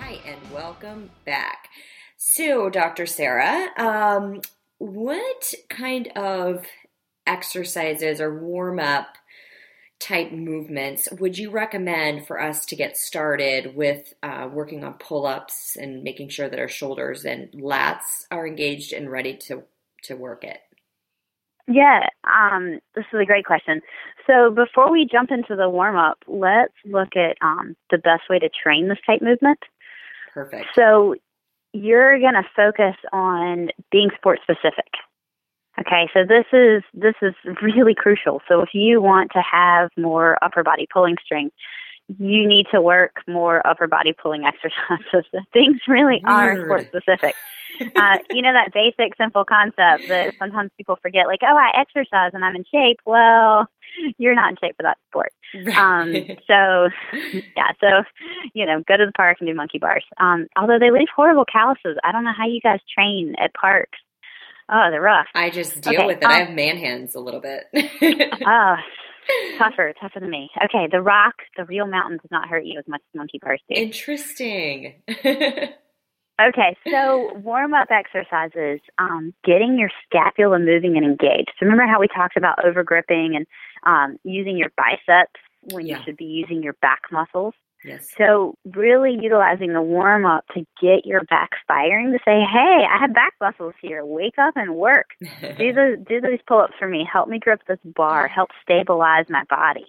Hi, 0.00 0.18
and 0.26 0.50
welcome 0.52 1.10
back. 1.24 1.68
So, 2.16 2.70
Dr. 2.70 3.06
Sarah, 3.06 3.68
um, 3.76 4.40
what 4.78 5.54
kind 5.68 6.08
of 6.16 6.64
exercises 7.26 8.20
or 8.20 8.38
warm 8.38 8.78
up 8.78 9.16
type 9.98 10.30
movements 10.30 11.08
would 11.18 11.38
you 11.38 11.50
recommend 11.50 12.26
for 12.26 12.40
us 12.40 12.66
to 12.66 12.76
get 12.76 12.96
started 12.96 13.74
with 13.74 14.12
uh, 14.22 14.48
working 14.52 14.84
on 14.84 14.92
pull 14.94 15.26
ups 15.26 15.76
and 15.76 16.02
making 16.02 16.28
sure 16.28 16.48
that 16.48 16.58
our 16.58 16.68
shoulders 16.68 17.24
and 17.24 17.50
lats 17.52 18.26
are 18.30 18.46
engaged 18.46 18.92
and 18.92 19.10
ready 19.10 19.34
to, 19.34 19.62
to 20.02 20.14
work 20.14 20.44
it? 20.44 20.58
Yeah, 21.66 22.06
um, 22.24 22.78
this 22.94 23.06
is 23.12 23.20
a 23.20 23.24
great 23.24 23.44
question. 23.44 23.80
So 24.26 24.50
before 24.50 24.92
we 24.92 25.08
jump 25.10 25.30
into 25.30 25.56
the 25.56 25.68
warm 25.68 25.96
up, 25.96 26.18
let's 26.26 26.74
look 26.84 27.16
at 27.16 27.36
um, 27.42 27.74
the 27.90 27.98
best 27.98 28.22
way 28.28 28.38
to 28.38 28.48
train 28.48 28.88
this 28.88 28.98
type 29.06 29.22
movement. 29.22 29.58
Perfect. 30.32 30.66
So 30.74 31.16
you're 31.76 32.18
going 32.18 32.34
to 32.34 32.44
focus 32.54 32.96
on 33.12 33.68
being 33.90 34.10
sport 34.16 34.40
specific. 34.42 34.90
Okay, 35.78 36.08
so 36.14 36.20
this 36.26 36.46
is 36.52 36.82
this 36.94 37.14
is 37.20 37.34
really 37.60 37.94
crucial. 37.94 38.40
So 38.48 38.62
if 38.62 38.70
you 38.72 39.02
want 39.02 39.30
to 39.32 39.42
have 39.42 39.90
more 39.96 40.38
upper 40.42 40.62
body 40.62 40.86
pulling 40.90 41.16
strength, 41.22 41.54
you 42.08 42.46
need 42.46 42.66
to 42.72 42.80
work 42.80 43.22
more 43.26 43.66
upper 43.66 43.86
body 43.86 44.12
pulling 44.12 44.44
exercises. 44.46 45.30
Things 45.52 45.80
really 45.88 46.22
are 46.24 46.56
sport 46.64 46.86
specific. 46.88 47.34
uh, 47.94 48.18
you 48.30 48.40
know 48.40 48.52
that 48.52 48.72
basic 48.72 49.14
simple 49.16 49.44
concept 49.44 50.08
that 50.08 50.34
sometimes 50.38 50.70
people 50.76 50.98
forget, 51.02 51.26
like, 51.26 51.40
oh, 51.42 51.56
I 51.56 51.78
exercise 51.78 52.30
and 52.32 52.44
I'm 52.44 52.56
in 52.56 52.64
shape. 52.72 53.00
Well, 53.04 53.68
you're 54.18 54.34
not 54.34 54.50
in 54.50 54.56
shape 54.56 54.76
for 54.76 54.84
that 54.84 54.98
sport. 55.08 55.32
Um, 55.76 56.12
so, 56.46 56.88
yeah, 57.56 57.72
so 57.80 58.02
you 58.54 58.66
know, 58.66 58.82
go 58.86 58.96
to 58.96 59.06
the 59.06 59.12
park 59.12 59.38
and 59.40 59.48
do 59.48 59.54
monkey 59.54 59.78
bars. 59.78 60.04
Um, 60.18 60.46
although 60.56 60.78
they 60.78 60.90
leave 60.90 61.08
horrible 61.14 61.44
calluses. 61.44 61.98
I 62.02 62.12
don't 62.12 62.24
know 62.24 62.34
how 62.36 62.46
you 62.46 62.60
guys 62.60 62.80
train 62.94 63.34
at 63.38 63.52
parks 63.54 63.98
Oh, 64.68 64.88
they're 64.90 65.00
rough. 65.00 65.28
I 65.34 65.50
just 65.50 65.80
deal 65.80 65.94
okay, 65.94 66.06
with 66.06 66.18
it. 66.18 66.24
Um, 66.24 66.30
I 66.30 66.38
have 66.40 66.50
man 66.50 66.76
hands 66.76 67.14
a 67.14 67.20
little 67.20 67.40
bit. 67.40 67.66
oh, 68.46 68.76
tougher, 69.58 69.92
tougher 70.00 70.20
than 70.20 70.30
me. 70.30 70.50
Okay, 70.64 70.88
the 70.90 71.00
rock, 71.00 71.34
the 71.56 71.64
real 71.64 71.86
mountain 71.86 72.18
does 72.18 72.30
not 72.30 72.48
hurt 72.48 72.64
you 72.64 72.78
as 72.78 72.84
much 72.86 73.00
as 73.00 73.18
monkey 73.18 73.38
bars 73.42 73.60
do. 73.68 73.80
Interesting. 73.80 74.94
okay, 75.08 76.76
so 76.90 77.32
warm 77.36 77.74
up 77.74 77.88
exercises, 77.90 78.80
um, 78.98 79.34
getting 79.44 79.78
your 79.78 79.90
scapula 80.04 80.58
moving 80.58 80.96
and 80.96 81.04
engaged. 81.04 81.52
So 81.58 81.66
remember 81.66 81.86
how 81.86 82.00
we 82.00 82.08
talked 82.08 82.36
about 82.36 82.64
over 82.64 82.82
gripping 82.82 83.34
and 83.36 83.46
um, 83.84 84.18
using 84.24 84.56
your 84.56 84.70
biceps 84.76 85.40
when 85.72 85.86
yeah. 85.86 85.98
you 85.98 86.04
should 86.04 86.16
be 86.16 86.24
using 86.24 86.62
your 86.62 86.74
back 86.80 87.02
muscles? 87.10 87.54
Yes. 87.86 88.08
So 88.18 88.56
really 88.74 89.16
utilizing 89.20 89.72
the 89.72 89.80
warm 89.80 90.26
up 90.26 90.44
to 90.54 90.66
get 90.82 91.06
your 91.06 91.22
back 91.30 91.50
firing 91.68 92.10
to 92.12 92.18
say, 92.24 92.40
"Hey, 92.40 92.84
I 92.84 92.98
have 93.00 93.14
back 93.14 93.34
muscles 93.40 93.74
here. 93.80 94.04
Wake 94.04 94.38
up 94.38 94.56
and 94.56 94.74
work. 94.74 95.06
do 95.20 95.26
the 95.72 96.04
do 96.06 96.20
these 96.20 96.40
pull 96.48 96.58
ups 96.58 96.74
for 96.78 96.88
me. 96.88 97.08
Help 97.10 97.28
me 97.28 97.38
grip 97.38 97.60
this 97.68 97.78
bar. 97.84 98.26
Help 98.26 98.50
stabilize 98.60 99.26
my 99.28 99.44
body." 99.48 99.86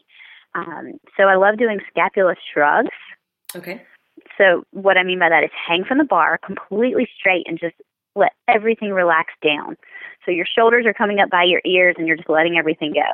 Um, 0.54 1.00
so 1.18 1.24
I 1.24 1.36
love 1.36 1.58
doing 1.58 1.80
scapula 1.89 2.36
shrugs. 2.54 2.89
Okay. 3.56 3.82
So 4.38 4.63
what 4.72 4.98
I 4.98 5.04
mean 5.04 5.20
by 5.20 5.30
that 5.30 5.44
is 5.44 5.50
hang 5.68 5.84
from 5.84 5.98
the 5.98 6.04
bar 6.04 6.38
completely 6.46 7.08
straight 7.18 7.48
and 7.48 7.60
just 7.60 7.75
let 8.16 8.34
everything 8.48 8.92
relax 8.92 9.34
down. 9.44 9.75
So 10.25 10.32
your 10.32 10.46
shoulders 10.46 10.86
are 10.86 10.94
coming 10.94 11.20
up 11.20 11.30
by 11.30 11.44
your 11.44 11.62
ears 11.66 11.96
and 11.98 12.08
you're 12.08 12.18
just 12.18 12.30
letting 12.30 12.58
everything 12.58 12.94
go. 12.94 13.10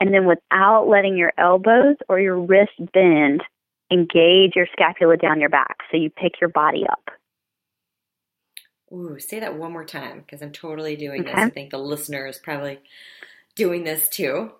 And 0.00 0.12
then 0.12 0.26
without 0.26 0.88
letting 0.88 1.16
your 1.16 1.32
elbows 1.38 1.96
or 2.08 2.20
your 2.20 2.38
wrists 2.38 2.74
bend, 2.92 3.42
engage 3.90 4.56
your 4.56 4.66
scapula 4.72 5.16
down 5.16 5.40
your 5.40 5.50
back 5.50 5.78
so 5.90 5.96
you 5.96 6.10
pick 6.10 6.40
your 6.40 6.50
body 6.50 6.84
up. 6.90 7.10
Ooh, 8.92 9.18
say 9.18 9.40
that 9.40 9.56
one 9.56 9.72
more 9.72 9.84
time 9.84 10.20
because 10.20 10.42
I'm 10.42 10.52
totally 10.52 10.96
doing 10.96 11.22
okay. 11.22 11.32
this. 11.32 11.44
I 11.44 11.50
think 11.50 11.70
the 11.70 11.78
listener 11.78 12.26
is 12.26 12.38
probably 12.38 12.78
doing 13.56 13.84
this 13.84 14.08
too. 14.08 14.52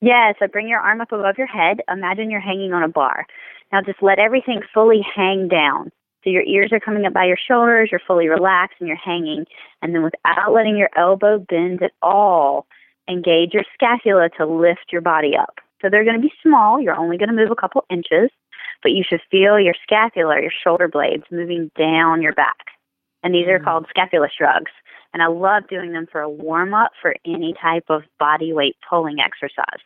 Yeah, 0.00 0.32
so 0.38 0.46
bring 0.46 0.68
your 0.68 0.80
arm 0.80 1.00
up 1.00 1.12
above 1.12 1.38
your 1.38 1.46
head. 1.46 1.80
Imagine 1.90 2.30
you're 2.30 2.40
hanging 2.40 2.72
on 2.72 2.82
a 2.82 2.88
bar. 2.88 3.26
Now 3.72 3.80
just 3.80 4.02
let 4.02 4.18
everything 4.18 4.60
fully 4.74 5.00
hang 5.14 5.48
down. 5.48 5.90
So 6.22 6.30
your 6.30 6.42
ears 6.42 6.70
are 6.72 6.80
coming 6.80 7.06
up 7.06 7.12
by 7.12 7.24
your 7.24 7.38
shoulders, 7.48 7.88
you're 7.90 8.00
fully 8.06 8.28
relaxed 8.28 8.76
and 8.80 8.88
you're 8.88 8.96
hanging. 8.96 9.46
And 9.80 9.94
then 9.94 10.02
without 10.02 10.52
letting 10.52 10.76
your 10.76 10.90
elbow 10.96 11.38
bend 11.38 11.82
at 11.82 11.92
all, 12.02 12.66
engage 13.08 13.54
your 13.54 13.64
scapula 13.72 14.28
to 14.36 14.44
lift 14.44 14.92
your 14.92 15.00
body 15.00 15.32
up. 15.40 15.60
So 15.80 15.88
they're 15.88 16.04
going 16.04 16.16
to 16.16 16.22
be 16.22 16.32
small. 16.42 16.80
You're 16.80 16.96
only 16.96 17.16
going 17.16 17.28
to 17.28 17.34
move 17.34 17.50
a 17.50 17.56
couple 17.60 17.84
inches 17.90 18.30
but 18.82 18.92
you 18.92 19.02
should 19.08 19.20
feel 19.30 19.58
your 19.58 19.74
scapula, 19.82 20.40
your 20.40 20.52
shoulder 20.64 20.88
blades 20.88 21.24
moving 21.30 21.70
down 21.78 22.22
your 22.22 22.34
back. 22.34 22.56
And 23.22 23.34
these 23.34 23.48
are 23.48 23.58
mm. 23.58 23.64
called 23.64 23.86
scapula 23.90 24.28
shrugs. 24.36 24.70
And 25.12 25.22
I 25.22 25.26
love 25.26 25.68
doing 25.68 25.92
them 25.92 26.06
for 26.10 26.20
a 26.20 26.28
warm 26.28 26.74
up 26.74 26.92
for 27.00 27.14
any 27.24 27.54
type 27.60 27.84
of 27.88 28.02
body 28.18 28.52
weight 28.52 28.76
pulling 28.88 29.16
exercise. 29.20 29.80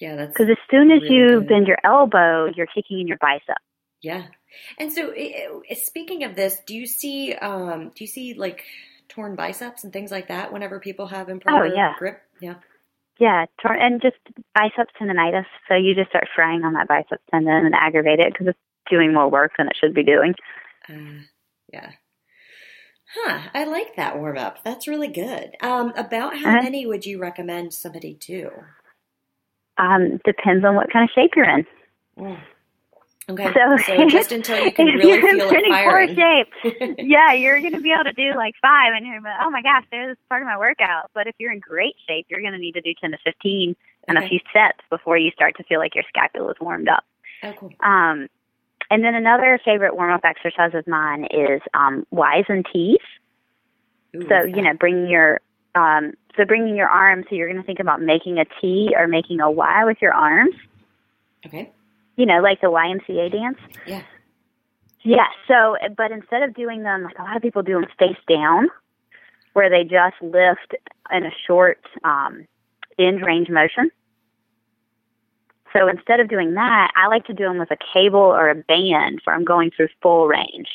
Yeah, 0.00 0.16
that's 0.16 0.32
because 0.32 0.50
as 0.50 0.56
soon 0.70 0.90
as 0.90 1.02
really 1.02 1.14
you 1.14 1.28
good. 1.40 1.48
bend 1.48 1.66
your 1.66 1.78
elbow, 1.84 2.50
you're 2.56 2.66
kicking 2.66 3.00
in 3.00 3.06
your 3.06 3.18
bicep. 3.20 3.58
Yeah, 4.02 4.26
and 4.78 4.92
so 4.92 5.14
speaking 5.74 6.24
of 6.24 6.34
this, 6.34 6.60
do 6.66 6.74
you 6.74 6.86
see 6.86 7.32
um, 7.34 7.92
do 7.94 8.04
you 8.04 8.08
see 8.08 8.34
like 8.34 8.64
torn 9.08 9.36
biceps 9.36 9.84
and 9.84 9.92
things 9.92 10.10
like 10.10 10.28
that 10.28 10.52
whenever 10.52 10.80
people 10.80 11.06
have 11.06 11.28
improper 11.28 11.66
oh, 11.66 11.74
yeah. 11.74 11.94
grip? 11.98 12.22
Yeah. 12.40 12.54
Yeah, 13.18 13.46
tor- 13.62 13.72
and 13.72 14.02
just 14.02 14.16
biceps 14.54 14.92
tendonitis. 15.00 15.46
So 15.68 15.74
you 15.74 15.94
just 15.94 16.10
start 16.10 16.28
frying 16.34 16.64
on 16.64 16.72
that 16.74 16.88
biceps 16.88 17.22
tendon 17.30 17.66
and 17.66 17.74
aggravate 17.74 18.18
it 18.18 18.32
because 18.32 18.48
it's 18.48 18.58
doing 18.90 19.14
more 19.14 19.30
work 19.30 19.52
than 19.56 19.68
it 19.68 19.76
should 19.80 19.94
be 19.94 20.02
doing. 20.02 20.34
Uh, 20.88 21.22
yeah. 21.72 21.90
Huh. 23.14 23.48
I 23.54 23.64
like 23.64 23.94
that 23.96 24.18
warm 24.18 24.38
up. 24.38 24.64
That's 24.64 24.88
really 24.88 25.08
good. 25.08 25.56
Um, 25.60 25.92
about 25.96 26.36
how 26.36 26.58
uh 26.58 26.62
many 26.62 26.86
would 26.86 27.06
you 27.06 27.20
recommend 27.20 27.72
somebody 27.72 28.14
do? 28.14 28.50
Um, 29.78 30.20
depends 30.24 30.64
on 30.64 30.74
what 30.74 30.92
kind 30.92 31.04
of 31.04 31.14
shape 31.14 31.32
you're 31.36 31.48
in. 31.48 31.66
Mm. 32.18 32.40
Okay. 33.28 33.52
So, 33.54 33.76
so, 33.78 34.08
just 34.08 34.32
until 34.32 34.62
you 34.64 34.72
can 34.72 34.86
really 34.86 35.08
you're 35.08 35.36
feel 35.36 35.48
pretty 35.48 35.70
firing. 35.70 36.14
poor 36.14 36.44
shape, 36.62 36.96
yeah, 36.98 37.32
you're 37.32 37.58
going 37.60 37.72
to 37.72 37.80
be 37.80 37.92
able 37.92 38.04
to 38.04 38.12
do 38.12 38.34
like 38.36 38.54
five, 38.60 38.92
and 38.94 39.06
you're 39.06 39.20
like, 39.20 39.36
oh 39.40 39.50
my 39.50 39.62
gosh, 39.62 39.84
there's 39.90 40.16
part 40.28 40.42
of 40.42 40.46
my 40.46 40.58
workout. 40.58 41.10
But 41.14 41.26
if 41.26 41.34
you're 41.38 41.52
in 41.52 41.60
great 41.60 41.94
shape, 42.06 42.26
you're 42.28 42.40
going 42.40 42.52
to 42.52 42.58
need 42.58 42.72
to 42.72 42.82
do 42.82 42.92
ten 43.00 43.12
to 43.12 43.18
fifteen 43.24 43.76
and 44.08 44.18
okay. 44.18 44.26
a 44.26 44.28
few 44.28 44.40
sets 44.52 44.78
before 44.90 45.16
you 45.16 45.30
start 45.30 45.56
to 45.56 45.64
feel 45.64 45.78
like 45.78 45.94
your 45.94 46.04
scapula 46.08 46.50
is 46.50 46.56
warmed 46.60 46.88
up. 46.88 47.04
Oh, 47.42 47.54
cool. 47.58 47.70
Um, 47.80 48.28
and 48.90 49.02
then 49.02 49.14
another 49.14 49.58
favorite 49.64 49.96
warm 49.96 50.12
up 50.12 50.24
exercise 50.24 50.74
of 50.74 50.86
mine 50.86 51.26
is 51.30 51.62
um, 51.72 52.06
Y's 52.10 52.44
and 52.48 52.66
T's. 52.70 52.98
Ooh, 54.16 54.28
so 54.28 54.42
you 54.42 54.60
know, 54.60 54.74
bringing 54.74 55.08
your 55.08 55.40
um, 55.74 56.12
so 56.36 56.44
bringing 56.44 56.76
your 56.76 56.88
arms. 56.88 57.24
So 57.30 57.36
you're 57.36 57.48
going 57.48 57.60
to 57.60 57.66
think 57.66 57.80
about 57.80 58.02
making 58.02 58.38
a 58.38 58.44
T 58.60 58.94
or 58.94 59.08
making 59.08 59.40
a 59.40 59.50
Y 59.50 59.84
with 59.86 59.96
your 60.02 60.12
arms. 60.12 60.54
Okay 61.46 61.72
you 62.16 62.26
know, 62.26 62.40
like 62.40 62.60
the 62.60 62.68
YMCA 62.68 63.32
dance. 63.32 63.58
Yeah. 63.86 64.02
Yeah. 65.02 65.26
So, 65.48 65.76
but 65.96 66.12
instead 66.12 66.42
of 66.42 66.54
doing 66.54 66.82
them 66.82 67.04
like 67.04 67.18
a 67.18 67.22
lot 67.22 67.36
of 67.36 67.42
people 67.42 67.62
do 67.62 67.74
them 67.74 67.86
face 67.98 68.16
down, 68.28 68.68
where 69.52 69.70
they 69.70 69.84
just 69.84 70.16
lift 70.20 70.74
in 71.10 71.24
a 71.24 71.30
short 71.46 71.80
um, 72.02 72.46
end 72.98 73.22
range 73.24 73.48
motion. 73.48 73.90
So 75.72 75.88
instead 75.88 76.20
of 76.20 76.28
doing 76.28 76.54
that, 76.54 76.92
I 76.96 77.08
like 77.08 77.24
to 77.26 77.34
do 77.34 77.44
them 77.44 77.58
with 77.58 77.70
a 77.70 77.76
cable 77.92 78.20
or 78.20 78.48
a 78.48 78.54
band 78.54 79.20
where 79.24 79.34
I'm 79.34 79.44
going 79.44 79.72
through 79.72 79.88
full 80.00 80.28
range. 80.28 80.68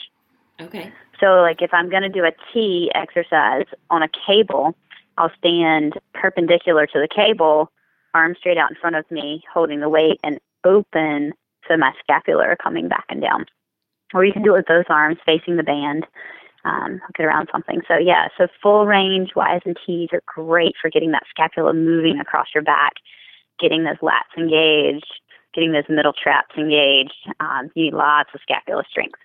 Okay. 0.59 0.91
So, 1.19 1.41
like 1.41 1.61
if 1.61 1.73
I'm 1.73 1.89
going 1.89 2.03
to 2.03 2.09
do 2.09 2.25
a 2.25 2.31
T 2.53 2.91
exercise 2.93 3.65
on 3.89 4.03
a 4.03 4.09
cable, 4.27 4.75
I'll 5.17 5.31
stand 5.37 5.93
perpendicular 6.13 6.85
to 6.87 6.99
the 6.99 7.07
cable, 7.13 7.71
arms 8.13 8.37
straight 8.39 8.57
out 8.57 8.69
in 8.69 8.77
front 8.77 8.95
of 8.95 9.09
me, 9.09 9.43
holding 9.53 9.79
the 9.79 9.89
weight, 9.89 10.19
and 10.23 10.39
open 10.63 11.33
so 11.67 11.77
my 11.77 11.91
scapula 12.01 12.43
are 12.43 12.55
coming 12.55 12.87
back 12.87 13.05
and 13.09 13.21
down. 13.21 13.45
or 14.13 14.25
you 14.25 14.33
can 14.33 14.43
do 14.43 14.55
it 14.55 14.59
with 14.59 14.65
both 14.65 14.85
arms 14.89 15.17
facing 15.25 15.57
the 15.57 15.63
band. 15.63 16.05
Um, 16.65 16.99
hook 17.05 17.15
it 17.19 17.23
around 17.23 17.47
something. 17.51 17.81
So 17.87 17.97
yeah, 17.97 18.27
so 18.37 18.47
full 18.61 18.85
range 18.85 19.29
Y's 19.35 19.61
and 19.65 19.77
T's 19.85 20.09
are 20.11 20.21
great 20.25 20.73
for 20.81 20.89
getting 20.89 21.11
that 21.11 21.23
scapula 21.29 21.73
moving 21.73 22.19
across 22.19 22.47
your 22.53 22.63
back, 22.63 22.93
getting 23.59 23.85
those 23.85 23.97
lats 24.01 24.37
engaged, 24.37 25.07
getting 25.53 25.71
those 25.71 25.87
middle 25.87 26.11
traps 26.11 26.55
engaged. 26.57 27.13
Um, 27.39 27.71
you 27.75 27.85
need 27.85 27.93
lots 27.93 28.31
of 28.33 28.41
scapula 28.41 28.83
strength. 28.89 29.19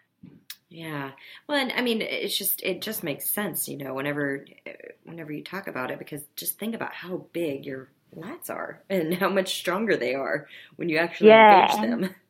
Yeah. 0.68 1.10
Well, 1.48 1.58
and 1.58 1.72
I 1.72 1.82
mean, 1.82 2.02
it's 2.02 2.38
just 2.38 2.62
it 2.62 2.82
just 2.82 3.02
makes 3.02 3.28
sense, 3.28 3.68
you 3.68 3.78
know, 3.78 3.94
whenever 3.94 4.44
whenever 5.04 5.32
you 5.32 5.42
talk 5.42 5.66
about 5.66 5.90
it, 5.90 5.98
because 5.98 6.22
just 6.36 6.58
think 6.58 6.74
about 6.74 6.94
how 6.94 7.26
big 7.32 7.64
your 7.66 7.90
lats 8.16 8.50
are 8.50 8.82
and 8.88 9.14
how 9.14 9.28
much 9.28 9.56
stronger 9.56 9.96
they 9.96 10.14
are 10.14 10.46
when 10.76 10.88
you 10.88 10.98
actually 10.98 11.28
yeah. 11.28 11.72
engage 11.72 11.90
them. 11.90 12.14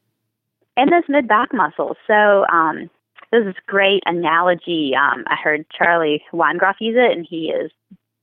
And 0.77 0.91
those 0.91 1.05
mid 1.09 1.29
back 1.29 1.51
muscles. 1.55 1.97
So 2.05 2.45
um, 2.53 2.91
this 3.31 3.43
is 3.43 3.55
a 3.57 3.71
great 3.71 4.03
analogy. 4.07 4.93
Um, 4.97 5.23
I 5.29 5.37
heard 5.37 5.67
Charlie 5.71 6.21
Weingroff 6.33 6.75
use 6.81 6.97
it, 6.99 7.17
and 7.17 7.25
he 7.29 7.51
is 7.51 7.71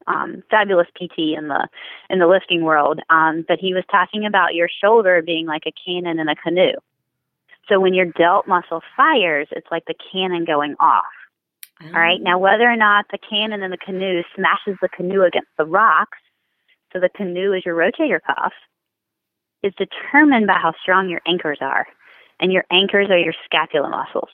um, 0.08 0.44
fabulous 0.50 0.88
PT 0.96 1.36
in 1.38 1.48
the 1.48 1.68
in 2.10 2.20
the 2.20 2.28
lifting 2.28 2.64
world. 2.64 3.00
Um, 3.10 3.46
but 3.48 3.60
he 3.60 3.74
was 3.74 3.84
talking 3.90 4.26
about 4.26 4.54
your 4.54 4.68
shoulder 4.84 5.22
being 5.22 5.46
like 5.46 5.64
a 5.66 5.72
cannon 5.86 6.20
in 6.20 6.28
a 6.28 6.36
canoe. 6.36 6.74
So 7.70 7.80
when 7.80 7.94
your 7.94 8.06
delt 8.06 8.48
muscle 8.48 8.82
fires, 8.98 9.48
it's 9.52 9.68
like 9.72 9.86
the 9.86 9.96
cannon 10.12 10.46
going 10.46 10.76
off. 10.80 11.06
Oh. 11.82 11.88
All 11.88 12.02
right. 12.02 12.22
Now, 12.22 12.38
whether 12.38 12.70
or 12.70 12.76
not 12.76 13.06
the 13.12 13.18
cannon 13.18 13.64
in 13.64 13.72
the 13.72 13.78
canoe 13.78 14.24
smashes 14.36 14.78
the 14.82 14.90
canoe 14.90 15.24
against 15.24 15.50
the 15.58 15.66
rocks, 15.66 16.18
so 16.92 17.00
the 17.00 17.10
canoe 17.10 17.54
is 17.54 17.64
your 17.66 17.76
rotator 17.76 18.20
cuff, 18.26 18.54
is 19.64 19.74
determined 19.78 20.48
by 20.48 20.58
how 20.62 20.74
strong 20.82 21.10
your 21.10 21.22
anchors 21.28 21.60
are. 21.62 21.88
And 22.40 22.52
your 22.52 22.66
anchors 22.72 23.10
are 23.12 23.20
your 23.20 23.36
scapula 23.46 23.88
muscles. 23.88 24.30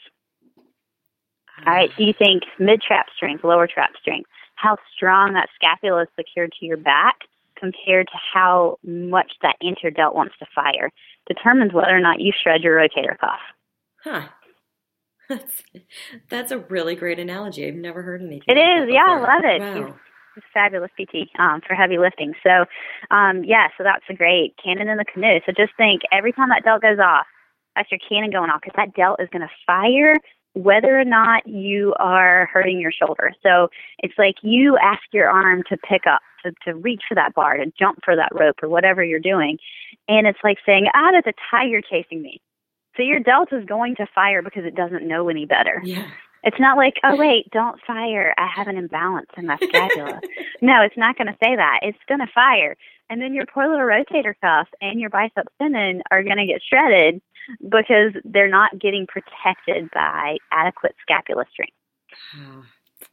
All 1.65 1.73
right. 1.73 1.89
So 1.97 2.03
you 2.03 2.13
think 2.17 2.43
mid 2.57 2.81
trap 2.81 3.07
strength, 3.15 3.43
lower 3.43 3.67
trap 3.67 3.91
strength, 3.99 4.29
how 4.55 4.77
strong 4.95 5.33
that 5.33 5.49
scapula 5.55 6.03
is 6.03 6.07
secured 6.15 6.53
to 6.59 6.65
your 6.65 6.77
back 6.77 7.15
compared 7.59 8.07
to 8.07 8.17
how 8.33 8.77
much 8.83 9.33
that 9.41 9.55
anterior 9.61 9.89
interdelt 9.89 10.15
wants 10.15 10.35
to 10.39 10.45
fire 10.53 10.89
determines 11.27 11.73
whether 11.73 11.95
or 11.95 11.99
not 11.99 12.21
you 12.21 12.31
shred 12.31 12.61
your 12.61 12.77
rotator 12.77 13.17
cuff. 13.17 13.39
Huh. 14.03 14.27
That's, 15.29 15.63
that's 16.29 16.51
a 16.53 16.59
really 16.59 16.95
great 16.95 17.19
analogy. 17.19 17.67
I've 17.67 17.75
never 17.75 18.01
heard 18.01 18.21
anything. 18.21 18.43
It 18.47 18.55
like 18.55 18.87
is, 18.87 18.93
yeah, 18.93 19.03
I 19.09 19.19
love 19.19 19.43
it. 19.43 19.59
Wow. 19.59 19.95
Fabulous 20.53 20.91
PT 21.00 21.29
um, 21.39 21.62
for 21.67 21.75
heavy 21.75 21.98
lifting. 21.98 22.34
So, 22.44 22.65
um, 23.12 23.44
yeah, 23.44 23.67
so 23.77 23.84
that's 23.84 24.06
a 24.10 24.13
great 24.13 24.56
cannon 24.63 24.89
in 24.89 24.98
the 24.98 25.06
canoe. 25.06 25.39
So 25.46 25.51
just 25.51 25.74
think 25.77 26.01
every 26.12 26.32
time 26.32 26.50
that 26.50 26.63
delt 26.63 26.82
goes 26.82 27.00
off, 27.00 27.25
that's 27.75 27.91
your 27.91 28.00
cannon 28.08 28.32
going 28.32 28.50
off 28.50 28.62
because 28.62 28.75
that 28.77 28.96
delt 28.96 29.22
is 29.22 29.29
going 29.32 29.44
to 29.44 29.51
fire 29.65 30.15
whether 30.53 31.00
or 31.00 31.06
not 31.06 31.46
you 31.46 31.94
are 32.00 32.50
hurting 32.51 32.79
your 32.79 32.91
shoulder. 32.91 33.32
So 33.44 33.70
it's 34.00 34.15
like 34.17 34.36
you 34.41 34.77
ask 34.82 35.01
your 35.13 35.29
arm 35.29 35.62
to 35.70 35.77
pick 35.77 36.08
up, 36.10 36.22
to, 36.44 36.51
to 36.65 36.75
reach 36.75 37.03
for 37.08 37.15
that 37.15 37.36
bar, 37.36 37.58
to 37.58 37.72
jump 37.77 38.00
for 38.03 38.15
that 38.15 38.29
rope 38.34 38.56
or 38.63 38.70
whatever 38.70 39.03
you're 39.03 39.20
doing. 39.20 39.60
And 40.08 40.25
it's 40.25 40.39
like 40.44 40.58
saying, 40.65 40.88
ah, 40.96 41.12
there's 41.12 41.27
a 41.27 41.34
tiger 41.51 41.82
chasing 41.82 42.22
me. 42.24 42.41
So 42.96 43.03
your 43.03 43.20
delt 43.20 43.50
is 43.53 43.65
going 43.65 43.96
to 43.98 44.08
fire 44.15 44.41
because 44.41 44.65
it 44.65 44.75
doesn't 44.75 45.08
know 45.08 45.29
any 45.29 45.46
better. 45.46 45.82
Yeah. 45.84 46.08
It's 46.44 46.60
not 46.60 46.77
like, 46.77 46.96
oh 47.03 47.15
wait, 47.17 47.50
don't 47.51 47.79
fire. 47.86 48.34
I 48.38 48.48
have 48.56 48.67
an 48.67 48.77
imbalance 48.77 49.29
in 49.38 49.46
my 49.46 49.58
scapula. 49.58 50.22
no, 50.62 50.82
it's 50.84 50.98
not 50.98 51.17
going 51.17 51.27
to 51.27 51.38
say 51.44 51.56
that. 51.56 51.79
It's 51.84 51.98
going 52.08 52.20
to 52.20 52.27
fire. 52.34 52.75
And 53.10 53.22
then 53.22 53.34
your 53.34 53.46
poor 53.46 53.70
little 53.70 53.86
rotator 53.86 54.34
cuff 54.41 54.67
and 54.82 55.00
your 55.00 55.10
bicep 55.10 55.48
tendon 55.62 56.01
are 56.12 56.24
going 56.24 56.38
to 56.38 56.46
get 56.46 56.62
shredded 56.67 57.22
because 57.62 58.13
they're 58.25 58.50
not 58.50 58.77
getting 58.79 59.08
protected 59.08 59.89
by 59.94 60.38
adequate 60.51 60.96
scapula 61.01 61.46
strength. 61.51 61.74
Oh, 62.36 62.63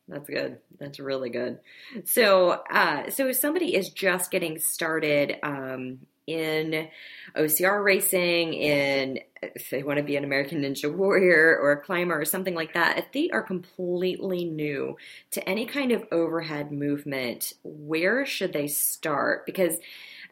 that's 0.08 0.28
good. 0.28 0.58
That's 0.78 0.98
really 0.98 1.30
good. 1.30 1.60
So, 2.04 2.62
uh, 2.70 3.10
so 3.10 3.28
if 3.28 3.36
somebody 3.36 3.74
is 3.76 3.90
just 3.90 4.30
getting 4.30 4.58
started 4.58 5.36
um, 5.42 6.00
in 6.26 6.88
OCR 7.36 7.84
racing, 7.84 8.54
in 8.54 9.20
if 9.42 9.70
they 9.70 9.82
want 9.82 9.98
to 9.98 10.02
be 10.02 10.16
an 10.16 10.24
American 10.24 10.62
Ninja 10.62 10.92
Warrior 10.92 11.58
or 11.60 11.72
a 11.72 11.80
climber 11.80 12.18
or 12.18 12.24
something 12.24 12.54
like 12.54 12.74
that, 12.74 12.98
if 12.98 13.12
they 13.12 13.30
are 13.30 13.42
completely 13.42 14.44
new 14.44 14.96
to 15.32 15.48
any 15.48 15.66
kind 15.66 15.92
of 15.92 16.04
overhead 16.10 16.72
movement, 16.72 17.52
where 17.62 18.24
should 18.24 18.52
they 18.52 18.66
start? 18.66 19.44
Because 19.46 19.76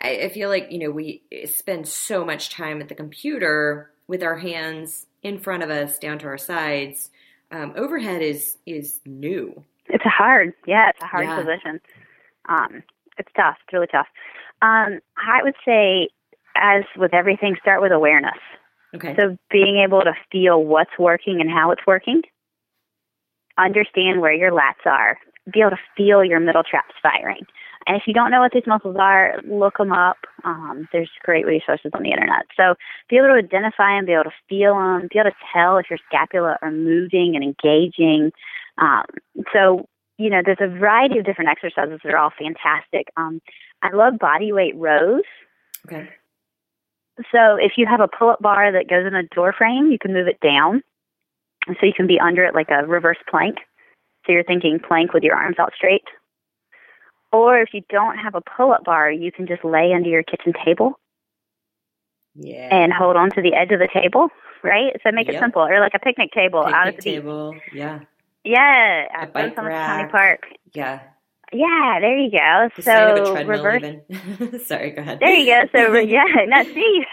I, 0.00 0.22
I 0.22 0.28
feel 0.30 0.48
like, 0.48 0.68
you 0.70 0.78
know, 0.78 0.90
we 0.90 1.22
spend 1.46 1.88
so 1.88 2.24
much 2.24 2.50
time 2.50 2.80
at 2.80 2.88
the 2.88 2.94
computer 2.94 3.90
with 4.06 4.22
our 4.22 4.36
hands 4.36 5.06
in 5.22 5.38
front 5.38 5.62
of 5.62 5.70
us 5.70 5.98
down 5.98 6.18
to 6.20 6.26
our 6.26 6.38
sides. 6.38 7.10
Um, 7.50 7.74
overhead 7.76 8.22
is 8.22 8.56
is 8.66 9.00
new. 9.04 9.62
It's 9.88 10.04
a 10.06 10.10
hard, 10.10 10.54
yeah, 10.66 10.90
it's 10.90 11.02
a 11.02 11.06
hard 11.06 11.26
yeah. 11.26 11.36
position. 11.36 11.80
Um, 12.48 12.82
it's 13.18 13.30
tough. 13.36 13.56
It's 13.64 13.72
really 13.72 13.88
tough. 13.88 14.06
Um, 14.62 15.00
I 15.16 15.42
would 15.42 15.56
say, 15.66 16.08
as 16.56 16.84
with 16.96 17.12
everything, 17.12 17.56
start 17.60 17.82
with 17.82 17.92
awareness. 17.92 18.38
Okay. 18.94 19.14
So 19.18 19.36
being 19.50 19.78
able 19.78 20.02
to 20.02 20.12
feel 20.30 20.62
what's 20.62 20.98
working 20.98 21.40
and 21.40 21.50
how 21.50 21.70
it's 21.70 21.82
working, 21.86 22.22
understand 23.58 24.20
where 24.20 24.32
your 24.32 24.52
lats 24.52 24.86
are, 24.86 25.18
be 25.52 25.60
able 25.60 25.70
to 25.70 25.80
feel 25.96 26.24
your 26.24 26.40
middle 26.40 26.62
traps 26.62 26.94
firing. 27.02 27.44
And 27.86 27.96
if 27.96 28.04
you 28.06 28.14
don't 28.14 28.30
know 28.30 28.40
what 28.40 28.52
these 28.52 28.66
muscles 28.66 28.96
are, 28.98 29.40
look 29.44 29.78
them 29.78 29.92
up. 29.92 30.18
Um, 30.44 30.88
there's 30.92 31.10
great 31.24 31.46
resources 31.46 31.90
on 31.94 32.04
the 32.04 32.10
internet. 32.10 32.44
So 32.56 32.74
be 33.08 33.16
able 33.16 33.28
to 33.28 33.42
identify 33.42 33.96
them, 33.96 34.06
be 34.06 34.12
able 34.12 34.24
to 34.24 34.30
feel 34.48 34.74
them, 34.74 35.08
be 35.12 35.18
able 35.18 35.30
to 35.30 35.36
tell 35.52 35.78
if 35.78 35.90
your 35.90 35.98
scapula 36.06 36.58
are 36.62 36.70
moving 36.70 37.34
and 37.34 37.42
engaging. 37.42 38.30
Um, 38.78 39.04
so 39.52 39.86
you 40.18 40.30
know, 40.30 40.42
there's 40.44 40.58
a 40.60 40.68
variety 40.68 41.18
of 41.18 41.24
different 41.24 41.50
exercises 41.50 41.98
that 42.04 42.14
are 42.14 42.18
all 42.18 42.32
fantastic. 42.38 43.08
Um, 43.16 43.40
I 43.82 43.94
love 43.94 44.18
body 44.18 44.52
weight 44.52 44.76
rows. 44.76 45.22
Okay. 45.86 46.08
So 47.30 47.56
if 47.56 47.72
you 47.76 47.86
have 47.86 48.00
a 48.00 48.08
pull-up 48.08 48.40
bar 48.40 48.72
that 48.72 48.88
goes 48.88 49.06
in 49.06 49.14
a 49.14 49.24
door 49.34 49.52
frame, 49.52 49.90
you 49.90 49.98
can 49.98 50.12
move 50.12 50.28
it 50.28 50.40
down, 50.40 50.82
and 51.66 51.76
so 51.78 51.86
you 51.86 51.92
can 51.92 52.06
be 52.06 52.18
under 52.18 52.44
it 52.44 52.54
like 52.54 52.70
a 52.70 52.86
reverse 52.86 53.18
plank. 53.28 53.58
So 54.24 54.32
you're 54.32 54.44
thinking 54.44 54.78
plank 54.78 55.12
with 55.12 55.22
your 55.22 55.36
arms 55.36 55.56
out 55.58 55.72
straight. 55.76 56.04
Or 57.32 57.58
if 57.58 57.70
you 57.72 57.82
don't 57.88 58.16
have 58.18 58.34
a 58.34 58.40
pull-up 58.40 58.84
bar, 58.84 59.10
you 59.10 59.32
can 59.32 59.46
just 59.46 59.64
lay 59.64 59.92
under 59.92 60.08
your 60.08 60.22
kitchen 60.22 60.52
table. 60.64 60.98
Yeah. 62.34 62.68
And 62.74 62.92
hold 62.92 63.16
on 63.16 63.30
to 63.32 63.42
the 63.42 63.54
edge 63.54 63.72
of 63.72 63.78
the 63.78 63.88
table, 63.92 64.28
right? 64.62 64.94
So 65.02 65.10
make 65.12 65.26
yep. 65.26 65.36
it 65.36 65.40
simple, 65.40 65.62
or 65.62 65.80
like 65.80 65.94
a 65.94 65.98
picnic 65.98 66.30
table 66.32 66.60
picnic 66.60 66.74
out 66.74 66.88
of 66.88 66.96
the 66.96 67.02
table. 67.02 67.52
Beach. 67.52 67.62
Yeah. 67.74 68.00
Yeah, 68.44 69.22
a 69.22 69.26
bike 69.26 69.54
County 69.54 70.10
Park. 70.10 70.46
Yeah. 70.72 71.00
Yeah, 71.52 71.98
there 72.00 72.18
you 72.18 72.30
go. 72.30 72.68
The 72.76 72.82
so 72.82 73.44
reverse. 73.44 73.82
Sorry, 74.66 74.90
go 74.90 75.02
ahead. 75.02 75.20
There 75.20 75.34
you 75.34 75.46
go. 75.46 75.68
So 75.72 75.94
yeah, 75.98 76.24
now 76.46 76.62
see, 76.64 77.04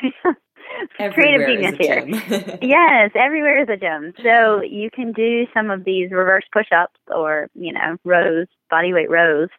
creative 1.11 1.47
genius 1.47 1.75
here. 1.77 2.05
yes, 2.61 3.11
everywhere 3.15 3.61
is 3.61 3.69
a 3.69 3.77
gym. 3.77 4.13
So 4.23 4.61
you 4.61 4.89
can 4.91 5.11
do 5.11 5.45
some 5.53 5.69
of 5.69 5.83
these 5.83 6.11
reverse 6.11 6.45
push-ups 6.53 6.99
or 7.13 7.49
you 7.53 7.73
know 7.73 7.97
rows, 8.05 8.47
body 8.69 8.93
weight 8.93 9.09
rows. 9.09 9.49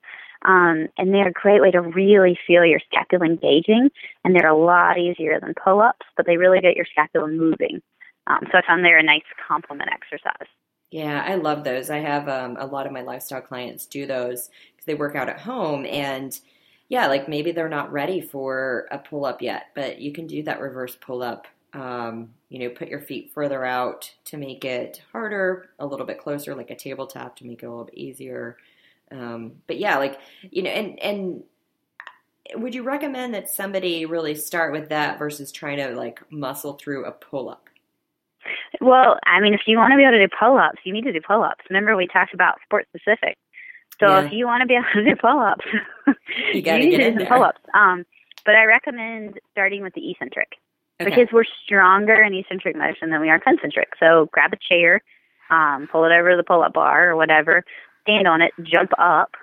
Um, 0.42 0.88
and 0.96 1.12
they're 1.12 1.28
a 1.28 1.32
great 1.32 1.60
way 1.60 1.70
to 1.70 1.82
really 1.82 2.38
feel 2.46 2.64
your 2.64 2.80
scapula 2.90 3.26
engaging, 3.26 3.90
and 4.24 4.34
they're 4.34 4.48
a 4.48 4.56
lot 4.56 4.98
easier 4.98 5.38
than 5.38 5.52
pull-ups, 5.62 6.06
but 6.16 6.24
they 6.24 6.38
really 6.38 6.62
get 6.62 6.76
your 6.76 6.86
scapula 6.90 7.28
moving. 7.28 7.82
Um, 8.26 8.38
so 8.50 8.56
I 8.56 8.62
found 8.66 8.82
they're 8.82 8.96
a 8.96 9.02
nice 9.02 9.20
complement 9.46 9.90
exercise. 9.92 10.48
Yeah, 10.90 11.22
I 11.24 11.36
love 11.36 11.62
those. 11.62 11.88
I 11.88 11.98
have 11.98 12.28
um, 12.28 12.56
a 12.58 12.66
lot 12.66 12.84
of 12.86 12.92
my 12.92 13.02
lifestyle 13.02 13.40
clients 13.40 13.86
do 13.86 14.06
those 14.06 14.50
because 14.80 14.86
they 14.86 14.94
work 14.94 15.14
out 15.14 15.28
at 15.28 15.38
home 15.38 15.84
and 15.86 16.38
yeah, 16.88 17.06
like 17.06 17.28
maybe 17.28 17.52
they're 17.52 17.68
not 17.68 17.92
ready 17.92 18.20
for 18.20 18.88
a 18.90 18.98
pull 18.98 19.24
up 19.24 19.40
yet, 19.40 19.66
but 19.74 20.00
you 20.00 20.12
can 20.12 20.26
do 20.26 20.42
that 20.42 20.60
reverse 20.60 20.96
pull 21.00 21.22
up. 21.22 21.46
Um, 21.72 22.30
you 22.48 22.58
know, 22.58 22.74
put 22.74 22.88
your 22.88 23.00
feet 23.00 23.30
further 23.32 23.64
out 23.64 24.12
to 24.24 24.36
make 24.36 24.64
it 24.64 25.00
harder, 25.12 25.70
a 25.78 25.86
little 25.86 26.04
bit 26.04 26.18
closer, 26.18 26.52
like 26.56 26.70
a 26.70 26.74
tabletop 26.74 27.36
to 27.36 27.46
make 27.46 27.62
it 27.62 27.66
a 27.66 27.70
little 27.70 27.84
bit 27.84 27.94
easier. 27.94 28.56
Um, 29.12 29.52
but 29.68 29.78
yeah, 29.78 29.98
like 29.98 30.18
you 30.50 30.64
know, 30.64 30.70
and 30.70 30.98
and 30.98 31.44
would 32.56 32.74
you 32.74 32.82
recommend 32.82 33.34
that 33.34 33.48
somebody 33.48 34.04
really 34.04 34.34
start 34.34 34.72
with 34.72 34.88
that 34.88 35.16
versus 35.16 35.52
trying 35.52 35.76
to 35.76 35.94
like 35.94 36.20
muscle 36.32 36.72
through 36.72 37.04
a 37.04 37.12
pull 37.12 37.48
up? 37.48 37.68
Well, 38.80 39.16
I 39.26 39.38
mean, 39.38 39.54
if 39.54 39.60
you 39.66 39.76
want 39.76 39.92
to 39.92 39.96
be 39.96 40.02
able 40.02 40.12
to 40.12 40.26
do 40.26 40.34
pull 40.36 40.58
ups, 40.58 40.78
you 40.84 40.92
need 40.92 41.04
to 41.04 41.12
do 41.12 41.20
pull 41.20 41.44
ups. 41.44 41.64
Remember, 41.68 41.96
we 41.96 42.08
talked 42.08 42.34
about 42.34 42.58
sport 42.64 42.88
specific. 42.88 43.38
So 44.00 44.08
yeah. 44.08 44.24
if 44.24 44.32
you 44.32 44.46
want 44.46 44.60
to 44.62 44.66
be 44.66 44.74
able 44.74 44.86
to 44.94 45.04
do 45.04 45.16
pull 45.16 45.38
ups, 45.38 45.64
you, 46.52 46.62
got 46.62 46.78
to 46.78 46.90
do 46.90 47.18
some 47.18 47.26
pull 47.26 47.44
ups. 47.44 47.60
Um, 47.74 48.04
but 48.44 48.56
I 48.56 48.64
recommend 48.64 49.38
starting 49.52 49.82
with 49.82 49.94
the 49.94 50.10
eccentric 50.10 50.56
okay. 51.00 51.10
because 51.10 51.28
we're 51.32 51.44
stronger 51.64 52.14
in 52.14 52.34
eccentric 52.34 52.76
motion 52.76 53.10
than 53.10 53.20
we 53.20 53.28
are 53.28 53.38
concentric. 53.38 53.90
So 54.00 54.28
grab 54.32 54.52
a 54.52 54.56
chair, 54.56 55.02
um, 55.50 55.88
pull 55.90 56.04
it 56.04 56.12
over 56.12 56.36
the 56.36 56.42
pull 56.42 56.62
up 56.62 56.72
bar 56.72 57.10
or 57.10 57.16
whatever, 57.16 57.64
stand 58.02 58.26
on 58.26 58.42
it, 58.42 58.52
jump 58.62 58.90
up, 58.98 59.34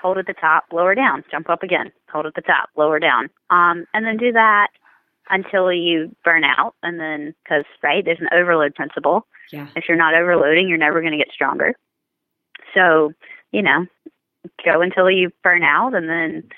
hold 0.00 0.18
at 0.18 0.26
the 0.26 0.34
top, 0.34 0.64
lower 0.72 0.94
down, 0.94 1.24
jump 1.30 1.50
up 1.50 1.62
again, 1.62 1.92
hold 2.10 2.26
at 2.26 2.34
the 2.34 2.42
top, 2.42 2.70
lower 2.76 2.98
down. 2.98 3.28
Um, 3.50 3.84
and 3.92 4.06
then 4.06 4.16
do 4.16 4.32
that 4.32 4.68
until 5.30 5.72
you 5.72 6.14
burn 6.24 6.44
out. 6.44 6.74
And 6.82 6.98
then, 6.98 7.34
because, 7.42 7.64
right, 7.82 8.04
there's 8.04 8.20
an 8.20 8.28
overload 8.32 8.74
principle. 8.74 9.26
Yeah. 9.52 9.68
If 9.76 9.84
you're 9.88 9.98
not 9.98 10.14
overloading, 10.14 10.68
you're 10.68 10.78
never 10.78 11.00
going 11.00 11.12
to 11.12 11.18
get 11.18 11.32
stronger. 11.32 11.74
So, 12.74 13.12
you 13.52 13.62
know, 13.62 13.86
go 14.64 14.80
until 14.80 15.10
you 15.10 15.30
burn 15.42 15.62
out 15.62 15.94
and 15.94 16.08
then 16.08 16.48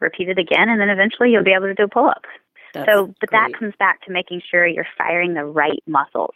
repeat 0.00 0.28
it 0.28 0.38
again. 0.38 0.68
And 0.68 0.80
then 0.80 0.90
eventually 0.90 1.30
you'll 1.30 1.44
be 1.44 1.52
able 1.52 1.66
to 1.66 1.74
do 1.74 1.88
pull 1.88 2.08
ups. 2.08 2.28
So, 2.74 3.14
but 3.20 3.30
great. 3.30 3.38
that 3.38 3.58
comes 3.58 3.74
back 3.78 4.00
to 4.02 4.12
making 4.12 4.42
sure 4.48 4.66
you're 4.66 4.86
firing 4.96 5.34
the 5.34 5.44
right 5.44 5.82
muscles. 5.86 6.34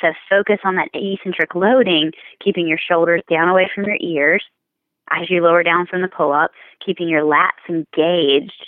To 0.00 0.14
focus 0.30 0.58
on 0.64 0.76
that 0.76 0.88
eccentric 0.94 1.54
loading, 1.54 2.12
keeping 2.42 2.66
your 2.66 2.78
shoulders 2.78 3.20
down 3.28 3.48
away 3.48 3.70
from 3.74 3.84
your 3.84 3.98
ears 4.00 4.42
as 5.10 5.28
you 5.28 5.42
lower 5.42 5.62
down 5.62 5.86
from 5.86 6.00
the 6.00 6.08
pull 6.08 6.32
up, 6.32 6.52
keeping 6.84 7.06
your 7.06 7.22
lats 7.22 7.68
engaged, 7.68 8.66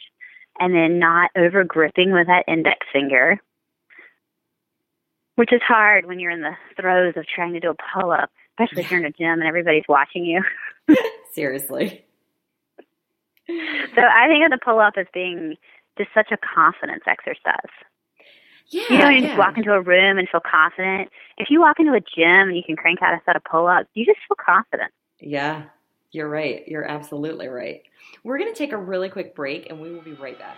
and 0.60 0.74
then 0.74 0.98
not 0.98 1.30
over 1.36 1.64
gripping 1.64 2.12
with 2.12 2.26
that 2.26 2.44
index 2.46 2.86
finger, 2.92 3.38
which 5.36 5.52
is 5.52 5.62
hard 5.66 6.06
when 6.06 6.18
you're 6.18 6.30
in 6.30 6.42
the 6.42 6.56
throes 6.78 7.14
of 7.16 7.26
trying 7.26 7.54
to 7.54 7.60
do 7.60 7.70
a 7.70 7.76
pull 7.94 8.10
up, 8.10 8.30
especially 8.58 8.82
if 8.82 8.90
you're 8.90 9.00
in 9.00 9.06
a 9.06 9.10
gym 9.10 9.40
and 9.40 9.44
everybody's 9.44 9.84
watching 9.88 10.24
you. 10.24 10.42
Seriously. 11.32 12.04
So 13.48 14.00
I 14.00 14.28
think 14.28 14.44
of 14.44 14.50
the 14.50 14.58
pull 14.62 14.78
up 14.78 14.94
as 14.96 15.06
being 15.12 15.56
just 15.98 16.10
such 16.14 16.30
a 16.32 16.36
confidence 16.36 17.02
exercise. 17.06 17.72
Yeah. 18.68 18.82
You 18.88 18.98
know, 18.98 19.08
you 19.08 19.20
yeah. 19.20 19.26
just 19.28 19.38
walk 19.38 19.58
into 19.58 19.72
a 19.72 19.80
room 19.80 20.18
and 20.18 20.28
feel 20.28 20.40
confident. 20.40 21.10
If 21.36 21.50
you 21.50 21.60
walk 21.60 21.78
into 21.78 21.92
a 21.92 22.00
gym 22.00 22.48
and 22.48 22.56
you 22.56 22.62
can 22.64 22.76
crank 22.76 23.02
out 23.02 23.12
a 23.12 23.20
set 23.26 23.36
of 23.36 23.42
pull 23.44 23.66
ups, 23.66 23.88
you 23.94 24.06
just 24.06 24.18
feel 24.28 24.36
confident. 24.44 24.92
Yeah, 25.20 25.64
you're 26.12 26.28
right. 26.28 26.66
You're 26.66 26.88
absolutely 26.88 27.48
right. 27.48 27.82
We're 28.24 28.38
going 28.38 28.52
to 28.52 28.58
take 28.58 28.72
a 28.72 28.76
really 28.76 29.08
quick 29.08 29.34
break 29.34 29.68
and 29.68 29.80
we 29.80 29.92
will 29.92 30.00
be 30.00 30.12
right 30.14 30.38
back. 30.38 30.56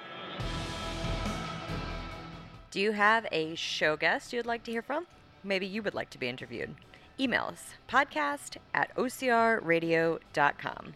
Do 2.71 2.81
you 2.81 2.93
have 2.93 3.27
a 3.31 3.55
show 3.55 3.97
guest 3.97 4.33
you'd 4.33 4.47
like 4.47 4.65
to 4.65 4.71
hear 4.71 4.83
from? 4.83 5.07
Maybe 5.43 5.67
you 5.67 5.83
would 5.83 5.95
like 5.95 6.11
to 6.11 6.19
be 6.19 6.29
interviewed. 6.29 6.75
Email 7.19 7.45
us 7.53 7.75
podcast 7.89 8.57
at 8.73 8.95
ocrradio.com. 8.97 10.95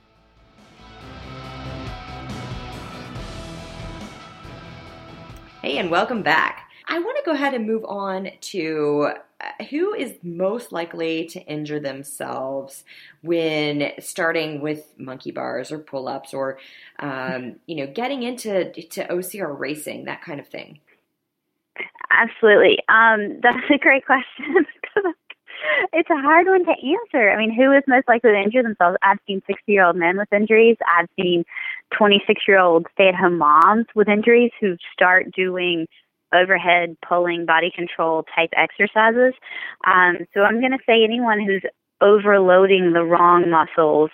Hey, 5.63 5.79
and 5.79 5.91
welcome 5.91 6.23
back. 6.23 6.69
I 6.89 6.99
want 6.99 7.19
to 7.19 7.23
go 7.25 7.33
ahead 7.33 7.53
and 7.55 7.67
move 7.67 7.85
on 7.85 8.31
to 8.41 9.11
uh, 9.41 9.65
who 9.71 9.93
is 9.93 10.15
most 10.23 10.73
likely 10.73 11.27
to 11.27 11.41
injure 11.41 11.79
themselves 11.79 12.85
when 13.23 13.93
starting 14.01 14.61
with 14.61 14.87
monkey 14.97 15.31
bars 15.31 15.71
or 15.71 15.79
pull 15.79 16.09
ups 16.09 16.33
or, 16.33 16.59
um, 16.99 17.57
you 17.67 17.77
know, 17.77 17.93
getting 17.93 18.23
into 18.23 18.73
to 18.73 19.07
OCR 19.07 19.57
racing, 19.57 20.07
that 20.07 20.23
kind 20.23 20.41
of 20.41 20.49
thing. 20.49 20.81
Absolutely. 22.11 22.79
Um, 22.89 23.41
that's 23.43 23.71
a 23.73 23.79
great 23.79 24.05
question. 24.07 24.67
it's 25.93 26.11
a 26.11 26.17
hard 26.17 26.47
one 26.47 26.65
to 26.65 26.71
answer. 26.73 27.31
I 27.31 27.39
mean, 27.39 27.55
who 27.55 27.73
is 27.73 27.83
most 27.87 28.09
likely 28.09 28.31
to 28.31 28.37
injure 28.37 28.63
themselves? 28.63 28.97
I've 29.03 29.19
seen 29.27 29.43
60 29.47 29.71
year 29.71 29.85
old 29.85 29.97
men 29.97 30.17
with 30.17 30.33
injuries. 30.33 30.77
I've 30.87 31.09
seen 31.21 31.45
26 31.97 32.43
year 32.47 32.59
old 32.59 32.87
stay 32.93 33.09
at 33.09 33.15
home 33.15 33.39
moms 33.39 33.87
with 33.95 34.09
injuries 34.09 34.51
who 34.61 34.77
start 34.93 35.31
doing 35.33 35.87
overhead 36.35 36.97
pulling 37.07 37.47
body 37.47 37.71
control 37.75 38.25
type 38.35 38.51
exercises. 38.57 39.35
Um, 39.87 40.19
so 40.35 40.43
I'm 40.43 40.61
going 40.61 40.73
to 40.73 40.85
say 40.87 41.03
anyone 41.03 41.41
who's 41.41 41.63
overloading 42.01 42.93
the 42.93 43.03
wrong 43.03 43.51
muscles 43.51 44.11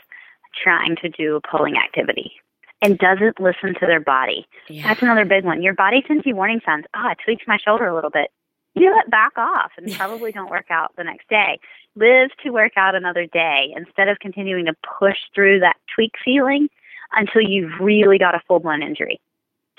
trying 0.62 0.96
to 1.02 1.08
do 1.08 1.36
a 1.36 1.40
pulling 1.40 1.74
activity 1.76 2.32
and 2.80 2.98
doesn't 2.98 3.40
listen 3.40 3.74
to 3.74 3.86
their 3.86 4.00
body. 4.00 4.46
Yeah. 4.68 4.88
That's 4.88 5.02
another 5.02 5.24
big 5.24 5.44
one. 5.44 5.62
Your 5.62 5.74
body 5.74 6.04
sends 6.06 6.24
you 6.26 6.36
warning 6.36 6.60
signs. 6.64 6.84
Oh, 6.94 7.00
I 7.00 7.14
tweaked 7.24 7.48
my 7.48 7.58
shoulder 7.64 7.86
a 7.86 7.94
little 7.94 8.10
bit. 8.10 8.30
You 8.74 8.86
know 8.86 8.96
what? 8.96 9.10
Back 9.10 9.32
off 9.36 9.72
and 9.76 9.92
probably 9.92 10.32
don't 10.32 10.50
work 10.50 10.66
out 10.70 10.92
the 10.96 11.04
next 11.04 11.28
day. 11.28 11.60
Live 11.96 12.30
to 12.42 12.50
work 12.50 12.72
out 12.76 12.94
another 12.94 13.26
day 13.26 13.72
instead 13.76 14.08
of 14.08 14.18
continuing 14.18 14.66
to 14.66 14.74
push 14.98 15.16
through 15.34 15.60
that 15.60 15.76
tweak 15.94 16.12
feeling 16.24 16.68
until 17.12 17.42
you've 17.42 17.80
really 17.80 18.18
got 18.18 18.34
a 18.34 18.40
full 18.48 18.58
blown 18.58 18.82
injury. 18.82 19.20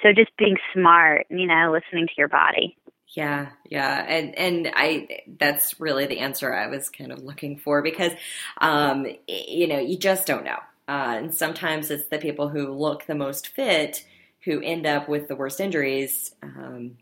So 0.02 0.14
just 0.14 0.32
being 0.38 0.58
smart, 0.74 1.26
you 1.30 1.48
know, 1.48 1.72
listening 1.72 2.08
to 2.08 2.14
your 2.18 2.28
body. 2.28 2.78
Yeah, 3.10 3.50
yeah, 3.70 4.04
and 4.08 4.38
and 4.38 4.72
I 4.76 5.22
that's 5.40 5.80
really 5.80 6.06
the 6.06 6.20
answer 6.20 6.54
I 6.54 6.68
was 6.68 6.90
kind 6.90 7.12
of 7.12 7.24
looking 7.24 7.58
for 7.58 7.82
because, 7.82 8.12
um, 8.60 9.06
you 9.28 9.68
know, 9.68 9.80
you 9.80 9.98
just 9.98 10.26
don't 10.26 10.44
know, 10.44 10.60
uh, 10.88 11.16
and 11.18 11.34
sometimes 11.34 11.92
it's 11.92 12.08
the 12.08 12.18
people 12.18 12.50
who 12.50 12.74
look 12.74 13.06
the 13.06 13.16
most 13.16 13.48
fit 13.48 14.04
who 14.44 14.62
end 14.62 14.86
up 14.86 15.08
with 15.08 15.28
the 15.28 15.36
worst 15.36 15.60
injuries, 15.60 16.34
um, 16.44 16.98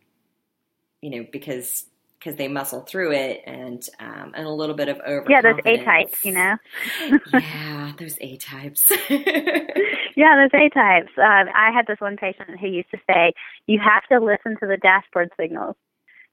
you 1.04 1.10
know, 1.10 1.28
because 1.32 1.86
because 2.18 2.38
they 2.38 2.48
muscle 2.48 2.82
through 2.82 3.12
it 3.12 3.44
and 3.46 3.86
um, 4.00 4.32
and 4.34 4.48
a 4.48 4.50
little 4.50 4.76
bit 4.76 4.88
of 4.88 5.00
over. 5.06 5.26
Yeah, 5.30 5.42
those 5.42 5.60
A 5.66 5.84
types, 5.84 6.24
you 6.24 6.32
know. 6.32 6.56
yeah, 7.34 7.92
those 8.00 8.18
A 8.22 8.38
types. 8.38 8.90
yeah, 9.10 10.48
those 10.48 10.54
A 10.54 10.70
types. 10.70 11.12
Um, 11.18 11.50
I 11.54 11.72
had 11.74 11.86
this 11.86 12.00
one 12.00 12.16
patient 12.16 12.58
who 12.60 12.68
used 12.68 12.90
to 12.92 13.00
say, 13.10 13.34
"You 13.68 13.80
have 13.80 14.04
to 14.10 14.24
listen 14.24 14.58
to 14.62 14.68
the 14.68 14.78
dashboard 14.78 15.32
signals." 15.38 15.76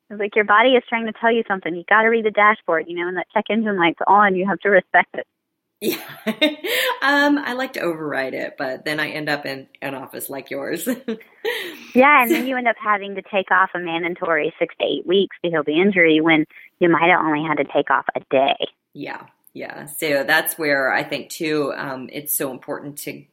It's 0.09 0.20
like 0.20 0.37
your 0.37 0.44
body 0.44 0.70
is 0.70 0.85
trying 0.88 1.06
to 1.06 1.12
tell 1.12 1.33
you 1.33 1.42
something. 1.48 1.74
You 1.74 1.85
got 1.88 2.02
to 2.02 2.09
read 2.09 2.24
the 2.24 2.30
dashboard. 2.30 2.85
You 2.87 2.96
know, 2.96 3.06
when 3.06 3.16
that 3.16 3.26
check 3.35 3.46
engine 3.50 3.76
light's 3.76 3.98
on, 4.06 4.37
you 4.37 4.46
have 4.46 4.61
to 4.61 4.70
respect 4.70 5.14
it. 5.14 5.26
Yeah, 5.80 5.96
um, 7.02 7.38
I 7.38 7.54
like 7.54 7.72
to 7.72 7.80
override 7.80 8.34
it, 8.34 8.56
but 8.58 8.84
then 8.84 9.00
I 9.00 9.10
end 9.10 9.30
up 9.30 9.46
in 9.46 9.66
an 9.80 9.94
office 9.94 10.28
like 10.28 10.50
yours. 10.50 10.86
yeah, 11.94 12.22
and 12.22 12.30
then 12.30 12.46
you 12.46 12.58
end 12.58 12.68
up 12.68 12.76
having 12.82 13.14
to 13.14 13.22
take 13.22 13.50
off 13.50 13.70
a 13.74 13.78
mandatory 13.78 14.52
six 14.58 14.74
to 14.78 14.84
eight 14.84 15.06
weeks 15.06 15.36
to 15.42 15.50
heal 15.50 15.62
the 15.64 15.80
injury 15.80 16.20
when 16.20 16.44
you 16.80 16.90
might 16.90 17.10
have 17.10 17.24
only 17.24 17.46
had 17.48 17.56
to 17.56 17.64
take 17.72 17.90
off 17.90 18.04
a 18.14 18.20
day. 18.30 18.56
Yeah, 18.92 19.22
yeah. 19.54 19.86
So 19.86 20.22
that's 20.22 20.58
where 20.58 20.92
I 20.92 21.02
think 21.02 21.30
too, 21.30 21.72
um, 21.74 22.10
it's 22.12 22.36
so 22.36 22.50
important 22.50 22.98
to, 22.98 23.24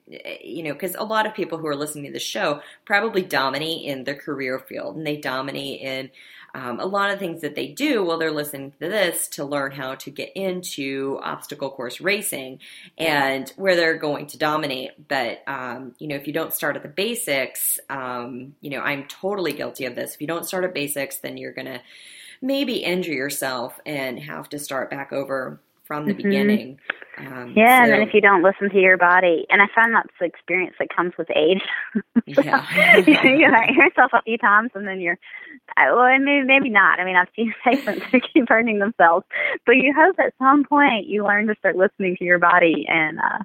you 0.41 0.63
know, 0.63 0.73
because 0.73 0.95
a 0.95 1.03
lot 1.03 1.27
of 1.27 1.35
people 1.35 1.57
who 1.57 1.67
are 1.67 1.75
listening 1.75 2.05
to 2.05 2.13
the 2.13 2.19
show 2.19 2.61
probably 2.85 3.21
dominate 3.21 3.83
in 3.83 4.03
their 4.03 4.15
career 4.15 4.57
field 4.57 4.95
and 4.95 5.05
they 5.05 5.17
dominate 5.17 5.81
in 5.81 6.09
um, 6.53 6.79
a 6.79 6.85
lot 6.85 7.11
of 7.11 7.19
things 7.19 7.41
that 7.41 7.55
they 7.55 7.67
do 7.67 8.03
while 8.03 8.17
they're 8.17 8.31
listening 8.31 8.71
to 8.71 8.89
this 8.89 9.27
to 9.29 9.45
learn 9.45 9.71
how 9.71 9.95
to 9.95 10.11
get 10.11 10.31
into 10.35 11.19
obstacle 11.21 11.69
course 11.69 12.01
racing 12.01 12.59
and 12.97 13.51
where 13.57 13.75
they're 13.75 13.97
going 13.97 14.27
to 14.27 14.37
dominate. 14.37 15.07
But, 15.07 15.43
um, 15.47 15.93
you 15.99 16.07
know, 16.07 16.15
if 16.15 16.27
you 16.27 16.33
don't 16.33 16.53
start 16.53 16.75
at 16.75 16.83
the 16.83 16.89
basics, 16.89 17.79
um, 17.89 18.55
you 18.61 18.69
know, 18.69 18.79
I'm 18.79 19.05
totally 19.07 19.53
guilty 19.53 19.85
of 19.85 19.95
this. 19.95 20.15
If 20.15 20.21
you 20.21 20.27
don't 20.27 20.45
start 20.45 20.63
at 20.63 20.73
basics, 20.73 21.17
then 21.17 21.37
you're 21.37 21.53
going 21.53 21.67
to 21.67 21.81
maybe 22.41 22.77
injure 22.77 23.13
yourself 23.13 23.79
and 23.85 24.19
have 24.19 24.49
to 24.49 24.59
start 24.59 24.89
back 24.89 25.11
over 25.11 25.59
from 25.87 26.05
the 26.05 26.13
mm-hmm. 26.13 26.21
beginning. 26.23 26.79
Um, 27.17 27.53
yeah, 27.55 27.79
so, 27.79 27.83
and 27.83 27.91
then 27.93 28.01
if 28.07 28.13
you 28.13 28.21
don't 28.21 28.43
listen 28.43 28.69
to 28.69 28.79
your 28.79 28.97
body, 28.97 29.45
and 29.49 29.61
I 29.61 29.65
find 29.73 29.95
that's 29.95 30.13
the 30.19 30.25
experience 30.25 30.75
that 30.77 30.89
comes 30.95 31.13
with 31.17 31.27
age. 31.35 31.61
yeah, 32.27 32.97
you 33.07 33.47
hurt 33.49 33.69
yourself 33.71 34.11
a 34.13 34.21
few 34.21 34.37
times, 34.37 34.71
and 34.75 34.87
then 34.87 34.99
you're, 34.99 35.17
well, 35.75 36.19
maybe 36.19 36.45
maybe 36.45 36.69
not. 36.69 36.99
I 36.99 37.05
mean, 37.05 37.15
I've 37.15 37.29
seen 37.35 37.53
patients 37.63 38.03
who 38.11 38.19
keep 38.19 38.47
hurting 38.47 38.79
themselves, 38.79 39.25
but 39.65 39.77
you 39.77 39.93
hope 39.97 40.17
at 40.19 40.33
some 40.37 40.63
point 40.65 41.07
you 41.07 41.23
learn 41.25 41.47
to 41.47 41.55
start 41.57 41.75
listening 41.75 42.17
to 42.17 42.23
your 42.23 42.39
body 42.39 42.85
and, 42.87 43.17
uh, 43.17 43.43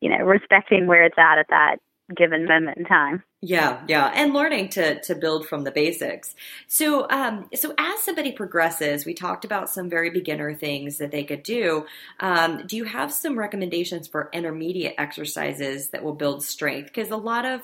you 0.00 0.10
know, 0.10 0.24
respecting 0.24 0.86
where 0.86 1.04
it's 1.04 1.18
at 1.18 1.38
at 1.38 1.46
that 1.48 1.76
given 2.14 2.46
moment 2.46 2.78
in 2.78 2.84
time. 2.84 3.22
Yeah, 3.42 3.82
yeah, 3.88 4.12
and 4.14 4.32
learning 4.32 4.70
to 4.70 5.00
to 5.00 5.14
build 5.14 5.46
from 5.46 5.64
the 5.64 5.70
basics. 5.70 6.34
So, 6.66 7.08
um, 7.10 7.48
so 7.54 7.74
as 7.78 8.00
somebody 8.00 8.32
progresses, 8.32 9.04
we 9.04 9.14
talked 9.14 9.44
about 9.44 9.70
some 9.70 9.90
very 9.90 10.10
beginner 10.10 10.54
things 10.54 10.98
that 10.98 11.10
they 11.10 11.24
could 11.24 11.42
do. 11.42 11.86
Um, 12.20 12.66
do 12.66 12.76
you 12.76 12.84
have 12.84 13.12
some 13.12 13.38
recommendations 13.38 14.08
for 14.08 14.30
intermediate 14.32 14.94
exercises 14.98 15.88
that 15.90 16.02
will 16.02 16.14
build 16.14 16.42
strength? 16.42 16.86
Because 16.86 17.10
a 17.10 17.16
lot 17.16 17.44
of, 17.44 17.60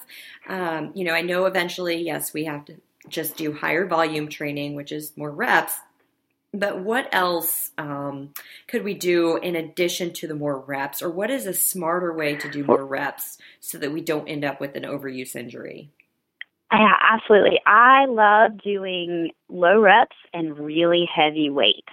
um, 0.48 0.92
you 0.94 1.04
know, 1.04 1.14
I 1.14 1.22
know 1.22 1.46
eventually, 1.46 2.02
yes, 2.02 2.32
we 2.32 2.44
have 2.44 2.64
to 2.66 2.76
just 3.08 3.36
do 3.36 3.52
higher 3.52 3.86
volume 3.86 4.28
training, 4.28 4.74
which 4.74 4.92
is 4.92 5.16
more 5.16 5.30
reps. 5.30 5.74
But 6.54 6.80
what 6.80 7.08
else 7.12 7.70
um, 7.78 8.34
could 8.68 8.84
we 8.84 8.92
do 8.94 9.38
in 9.38 9.56
addition 9.56 10.12
to 10.14 10.26
the 10.26 10.34
more 10.34 10.58
reps, 10.58 11.00
or 11.00 11.10
what 11.10 11.30
is 11.30 11.46
a 11.46 11.54
smarter 11.54 12.12
way 12.12 12.36
to 12.36 12.50
do 12.50 12.62
more 12.62 12.84
reps 12.84 13.38
so 13.60 13.78
that 13.78 13.90
we 13.90 14.02
don't 14.02 14.28
end 14.28 14.44
up 14.44 14.60
with 14.60 14.76
an 14.76 14.82
overuse 14.82 15.34
injury? 15.34 15.90
Yeah, 16.70 16.96
absolutely. 17.00 17.60
I 17.66 18.06
love 18.06 18.62
doing 18.62 19.30
low 19.48 19.80
reps 19.80 20.16
and 20.32 20.58
really 20.58 21.08
heavy 21.14 21.50
weight. 21.50 21.84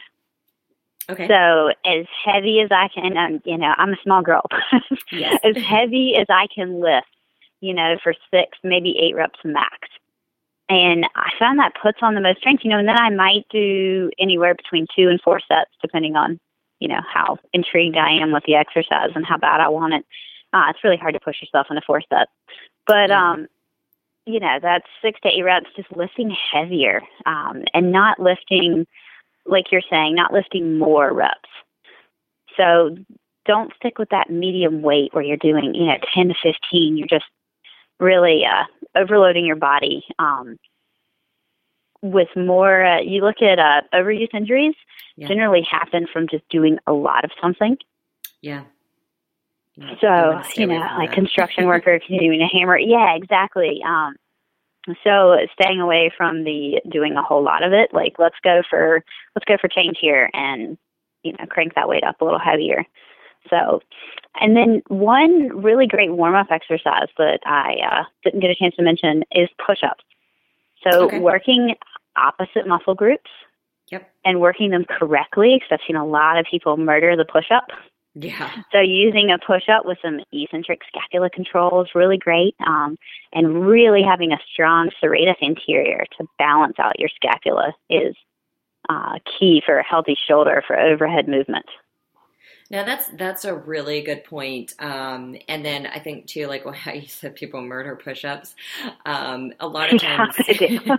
Okay. 1.10 1.28
So 1.28 1.70
as 1.86 2.06
heavy 2.24 2.62
as 2.62 2.70
I 2.72 2.88
can, 2.94 3.18
um, 3.18 3.42
you 3.44 3.58
know, 3.58 3.74
I'm 3.78 3.94
a 3.94 3.98
small 4.04 4.22
girl. 4.22 4.44
yes. 5.12 5.40
as 5.44 5.58
heavy 5.58 6.16
as 6.20 6.28
I 6.30 6.48
can 6.54 6.80
lift, 6.80 7.08
you 7.62 7.74
know, 7.74 7.98
for 8.04 8.14
six, 8.32 8.58
maybe 8.64 8.96
eight 9.02 9.16
reps 9.16 9.40
max. 9.44 9.88
And 10.70 11.06
I 11.16 11.32
found 11.40 11.58
that 11.60 11.74
puts 11.82 11.98
on 12.02 12.14
the 12.14 12.22
most 12.22 12.40
strength, 12.40 12.64
you 12.64 12.70
know, 12.70 12.78
and 12.78 12.88
then 12.88 12.98
I 12.98 13.10
might 13.10 13.46
do 13.50 14.12
anywhere 14.20 14.54
between 14.54 14.86
two 14.96 15.10
and 15.10 15.20
four 15.20 15.40
sets, 15.40 15.72
depending 15.82 16.16
on, 16.16 16.40
you 16.80 16.88
know, 16.88 17.02
how 17.12 17.40
intrigued 17.54 17.98
I 17.98 18.12
am 18.12 18.32
with 18.32 18.44
the 18.46 18.56
exercise 18.56 19.10
and 19.16 19.26
how 19.26 19.38
bad 19.38 19.62
I 19.62 19.70
want 19.70 19.96
it. 19.96 20.06
Uh, 20.54 20.66
it's 20.70 20.84
really 20.84 20.98
hard 20.98 21.16
to 21.16 21.20
push 21.20 21.42
yourself 21.42 21.68
into 21.70 21.82
four 21.86 22.02
sets. 22.02 22.32
But, 22.86 23.10
um, 23.10 23.48
you 24.26 24.40
know, 24.40 24.60
that's 24.62 24.86
six 25.02 25.20
to 25.22 25.30
eight 25.30 25.44
reps, 25.44 25.70
just 25.76 25.92
lifting 25.96 26.36
heavier 26.52 27.02
um, 27.26 27.64
and 27.74 27.92
not 27.92 28.20
lifting, 28.20 28.86
like 29.48 29.72
you're 29.72 29.82
saying, 29.90 30.16
not 30.16 30.34
lifting 30.34 30.78
more 30.78 31.12
reps. 31.12 31.50
So 32.58 32.96
don't 33.46 33.74
stick 33.76 33.98
with 33.98 34.10
that 34.10 34.30
medium 34.30 34.84
weight 34.84 35.14
where 35.14 35.24
you're 35.24 35.38
doing, 35.38 35.74
you 35.74 35.86
know, 35.86 35.98
10 36.14 36.28
to 36.28 36.36
15. 36.44 36.98
You're 36.98 37.08
just 37.08 37.26
really 38.00 38.44
uh, 38.46 38.66
overloading 38.96 39.46
your 39.46 39.56
body. 39.56 40.06
Um, 40.18 40.58
with 42.02 42.30
more, 42.36 42.86
uh, 42.86 43.02
you 43.02 43.22
look 43.22 43.42
at 43.42 43.60
uh, 43.60 43.82
overuse 43.94 44.34
injuries, 44.34 44.76
yeah. 45.18 45.28
generally 45.28 45.68
happen 45.70 46.08
from 46.12 46.28
just 46.30 46.48
doing 46.50 46.80
a 46.88 46.94
lot 46.94 47.26
of 47.26 47.32
something. 47.42 47.78
Yeah. 48.42 48.64
So, 50.02 50.42
you 50.56 50.66
know, 50.66 50.80
like 50.98 51.10
that. 51.10 51.16
construction 51.16 51.66
worker 51.68 52.00
continuing 52.00 52.40
to 52.40 52.46
hammer. 52.46 52.78
Yeah, 52.78 53.16
exactly. 53.16 53.82
Um, 53.86 54.16
so 55.04 55.38
staying 55.54 55.80
away 55.80 56.12
from 56.16 56.44
the 56.44 56.82
doing 56.90 57.16
a 57.16 57.24
whole 57.24 57.44
lot 57.44 57.64
of 57.64 57.74
it, 57.74 57.94
like 57.94 58.16
let's 58.18 58.36
go 58.44 58.62
for 58.70 59.04
let's 59.36 59.46
go 59.46 59.58
for 59.60 59.68
change 59.68 59.98
here 60.00 60.30
and 60.34 60.78
you 61.24 61.34
know 61.34 61.46
crank 61.48 61.76
that 61.76 61.88
weight 61.88 62.04
up 62.04 62.20
a 62.22 62.26
little 62.26 62.40
heavier. 62.40 62.86
So, 63.50 63.82
and 64.40 64.56
then 64.56 64.82
one 64.88 65.62
really 65.62 65.88
great 65.88 66.12
warm 66.12 66.36
up 66.36 66.48
exercise 66.52 67.08
that 67.18 67.40
I 67.46 67.78
uh, 67.90 68.04
didn't 68.24 68.42
get 68.42 68.52
a 68.52 68.56
chance 68.56 68.76
to 68.76 68.84
mention 68.84 69.24
is 69.32 69.50
push 69.66 69.84
ups. 69.84 70.04
So 70.84 71.06
okay. 71.06 71.20
working 71.20 71.76
opposite 72.16 72.68
muscle 72.68 72.96
groups. 72.96 73.30
Yep. 73.92 74.08
And 74.24 74.40
working 74.40 74.70
them 74.70 74.86
correctly, 74.86 75.56
because 75.56 75.70
I've 75.72 75.88
seen 75.88 75.96
a 75.96 76.06
lot 76.06 76.38
of 76.38 76.46
people 76.46 76.78
murder 76.78 77.16
the 77.16 77.26
push 77.26 77.50
up. 77.50 77.70
Yeah. 78.14 78.52
So 78.72 78.80
using 78.80 79.32
a 79.32 79.40
push 79.40 79.68
up 79.68 79.84
with 79.84 79.98
some 80.04 80.20
eccentric 80.32 80.82
scapula 80.88 81.32
control 81.32 81.82
is 81.82 81.90
really 81.96 82.18
great, 82.18 82.56
um, 82.68 82.98
and 83.34 83.66
really 83.66 84.04
having 84.04 84.32
a 84.32 84.40
strong 84.54 84.92
serratus 85.02 85.42
anterior 85.42 86.06
to 86.20 86.28
balance 86.38 86.76
out 86.78 87.00
your 87.00 87.10
scapula 87.16 87.74
is 87.90 88.16
uh, 88.90 89.18
key 89.40 89.62
for 89.66 89.80
a 89.80 89.84
healthy 89.84 90.16
shoulder 90.28 90.64
for 90.68 90.78
overhead 90.78 91.28
movement. 91.28 91.66
Now 92.72 92.84
that's 92.84 93.08
that's 93.10 93.46
a 93.46 93.56
really 93.56 94.02
good 94.02 94.24
point. 94.24 94.76
Um, 94.80 95.36
and 95.48 95.66
then 95.66 95.88
I 95.88 96.00
think 96.00 96.28
too, 96.28 96.48
like 96.48 96.66
how 96.76 96.94
you 96.94 97.08
said, 97.08 97.36
people 97.36 97.62
murder 97.62 97.96
push-ups. 97.96 98.56
Um, 99.06 99.54
a 99.60 99.68
lot 99.68 99.92
of 99.94 100.02
times, 100.02 100.36
yeah, 100.48 100.80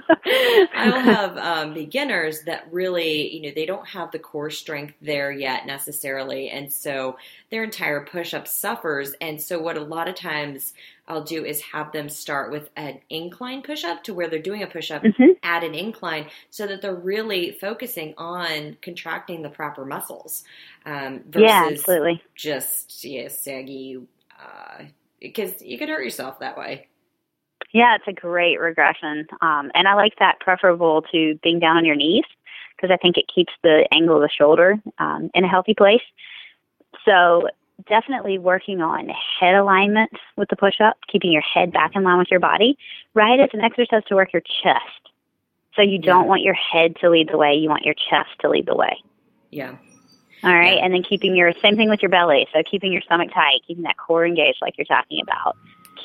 I 0.75 0.91
will 0.93 1.01
have 1.01 1.37
um, 1.37 1.75
beginners 1.75 2.43
that 2.43 2.67
really, 2.73 3.35
you 3.35 3.43
know, 3.43 3.53
they 3.55 3.67
don't 3.67 3.87
have 3.87 4.11
the 4.11 4.19
core 4.19 4.51
strength 4.51 4.95
there 5.01 5.31
yet 5.31 5.67
necessarily, 5.67 6.51
and 6.51 6.73
so 6.73 7.17
their 7.51 7.63
entire 7.63 8.05
push-up 8.05 8.49
suffers. 8.49 9.15
And 9.21 9.41
so 9.41 9.61
what 9.61 9.77
a 9.77 9.83
lot 9.83 10.09
of 10.09 10.15
times 10.15 10.73
I'll 11.11 11.25
do 11.25 11.45
is 11.45 11.61
have 11.61 11.91
them 11.91 12.09
start 12.09 12.53
with 12.53 12.71
an 12.77 13.01
incline 13.11 13.63
push 13.63 13.83
up 13.83 14.05
to 14.05 14.15
where 14.15 14.29
they're 14.29 14.39
doing 14.39 14.63
a 14.63 14.67
push 14.69 14.93
up 14.93 15.03
mm-hmm. 15.03 15.33
at 15.43 15.65
an 15.65 15.75
incline 15.75 16.27
so 16.51 16.69
that 16.69 16.83
they're 16.83 16.95
really 16.95 17.51
focusing 17.51 18.15
on 18.17 18.77
contracting 18.81 19.43
the 19.43 19.49
proper 19.49 19.85
muscles. 19.85 20.45
Um, 20.87 21.23
versus 21.27 21.49
yeah, 21.49 21.69
absolutely. 21.71 22.23
Just, 22.37 23.05
yeah, 23.05 23.27
saggy, 23.27 23.99
uh, 24.41 24.85
because 25.21 25.61
you 25.61 25.79
could 25.79 25.89
hurt 25.89 26.05
yourself 26.05 26.39
that 26.39 26.57
way. 26.57 26.87
Yeah, 27.73 27.97
it's 27.97 28.07
a 28.07 28.13
great 28.13 28.61
regression. 28.61 29.27
Um, 29.43 29.73
and 29.75 29.89
I 29.89 29.95
like 29.95 30.15
that 30.21 30.39
preferable 30.39 31.03
to 31.13 31.39
being 31.43 31.59
down 31.59 31.77
on 31.77 31.85
your 31.85 31.97
knees 31.97 32.25
because 32.77 32.93
I 32.93 32.97
think 32.97 33.17
it 33.17 33.25
keeps 33.33 33.53
the 33.63 33.87
angle 33.93 34.17
of 34.17 34.23
the 34.23 34.31
shoulder 34.31 34.77
um, 34.99 35.29
in 35.35 35.45
a 35.45 35.49
healthy 35.49 35.75
place. 35.75 36.03
So 37.05 37.49
definitely 37.89 38.39
working 38.39 38.81
on 38.81 39.09
head 39.09 39.55
alignment 39.55 40.11
with 40.37 40.49
the 40.49 40.57
push 40.57 40.81
up, 40.81 40.97
keeping 41.11 41.33
your 41.33 41.43
head 41.43 41.73
back 41.73 41.93
in 41.95 42.03
line 42.03 42.19
with 42.19 42.31
your 42.31 42.41
body, 42.41 42.77
right? 43.15 43.39
It's 43.39 43.55
an 43.55 43.61
exercise 43.61 44.03
to 44.09 44.15
work 44.15 44.33
your 44.33 44.43
chest. 44.63 45.11
So 45.77 45.83
you 45.83 45.99
don't 45.99 46.27
want 46.27 46.43
your 46.43 46.55
head 46.55 46.97
to 47.01 47.11
lead 47.11 47.29
the 47.31 47.39
way, 47.39 47.55
you 47.55 47.69
want 47.69 47.85
your 47.85 47.95
chest 47.95 48.31
to 48.41 48.49
lead 48.49 48.67
the 48.67 48.75
way. 48.75 48.97
Yeah. 49.51 49.77
All 50.43 50.55
right. 50.55 50.77
Yeah. 50.77 50.85
And 50.85 50.95
then 50.95 51.03
keeping 51.03 51.37
your, 51.37 51.53
same 51.63 51.77
thing 51.77 51.91
with 51.91 52.03
your 52.03 52.09
belly. 52.09 52.47
So 52.53 52.63
keeping 52.69 52.93
your 52.93 53.03
stomach 53.03 53.31
tight, 53.33 53.61
keeping 53.67 53.85
that 53.85 53.97
core 53.97 54.27
engaged 54.27 54.59
like 54.63 54.79
you're 54.79 54.85
talking 54.85 55.21
about. 55.23 55.57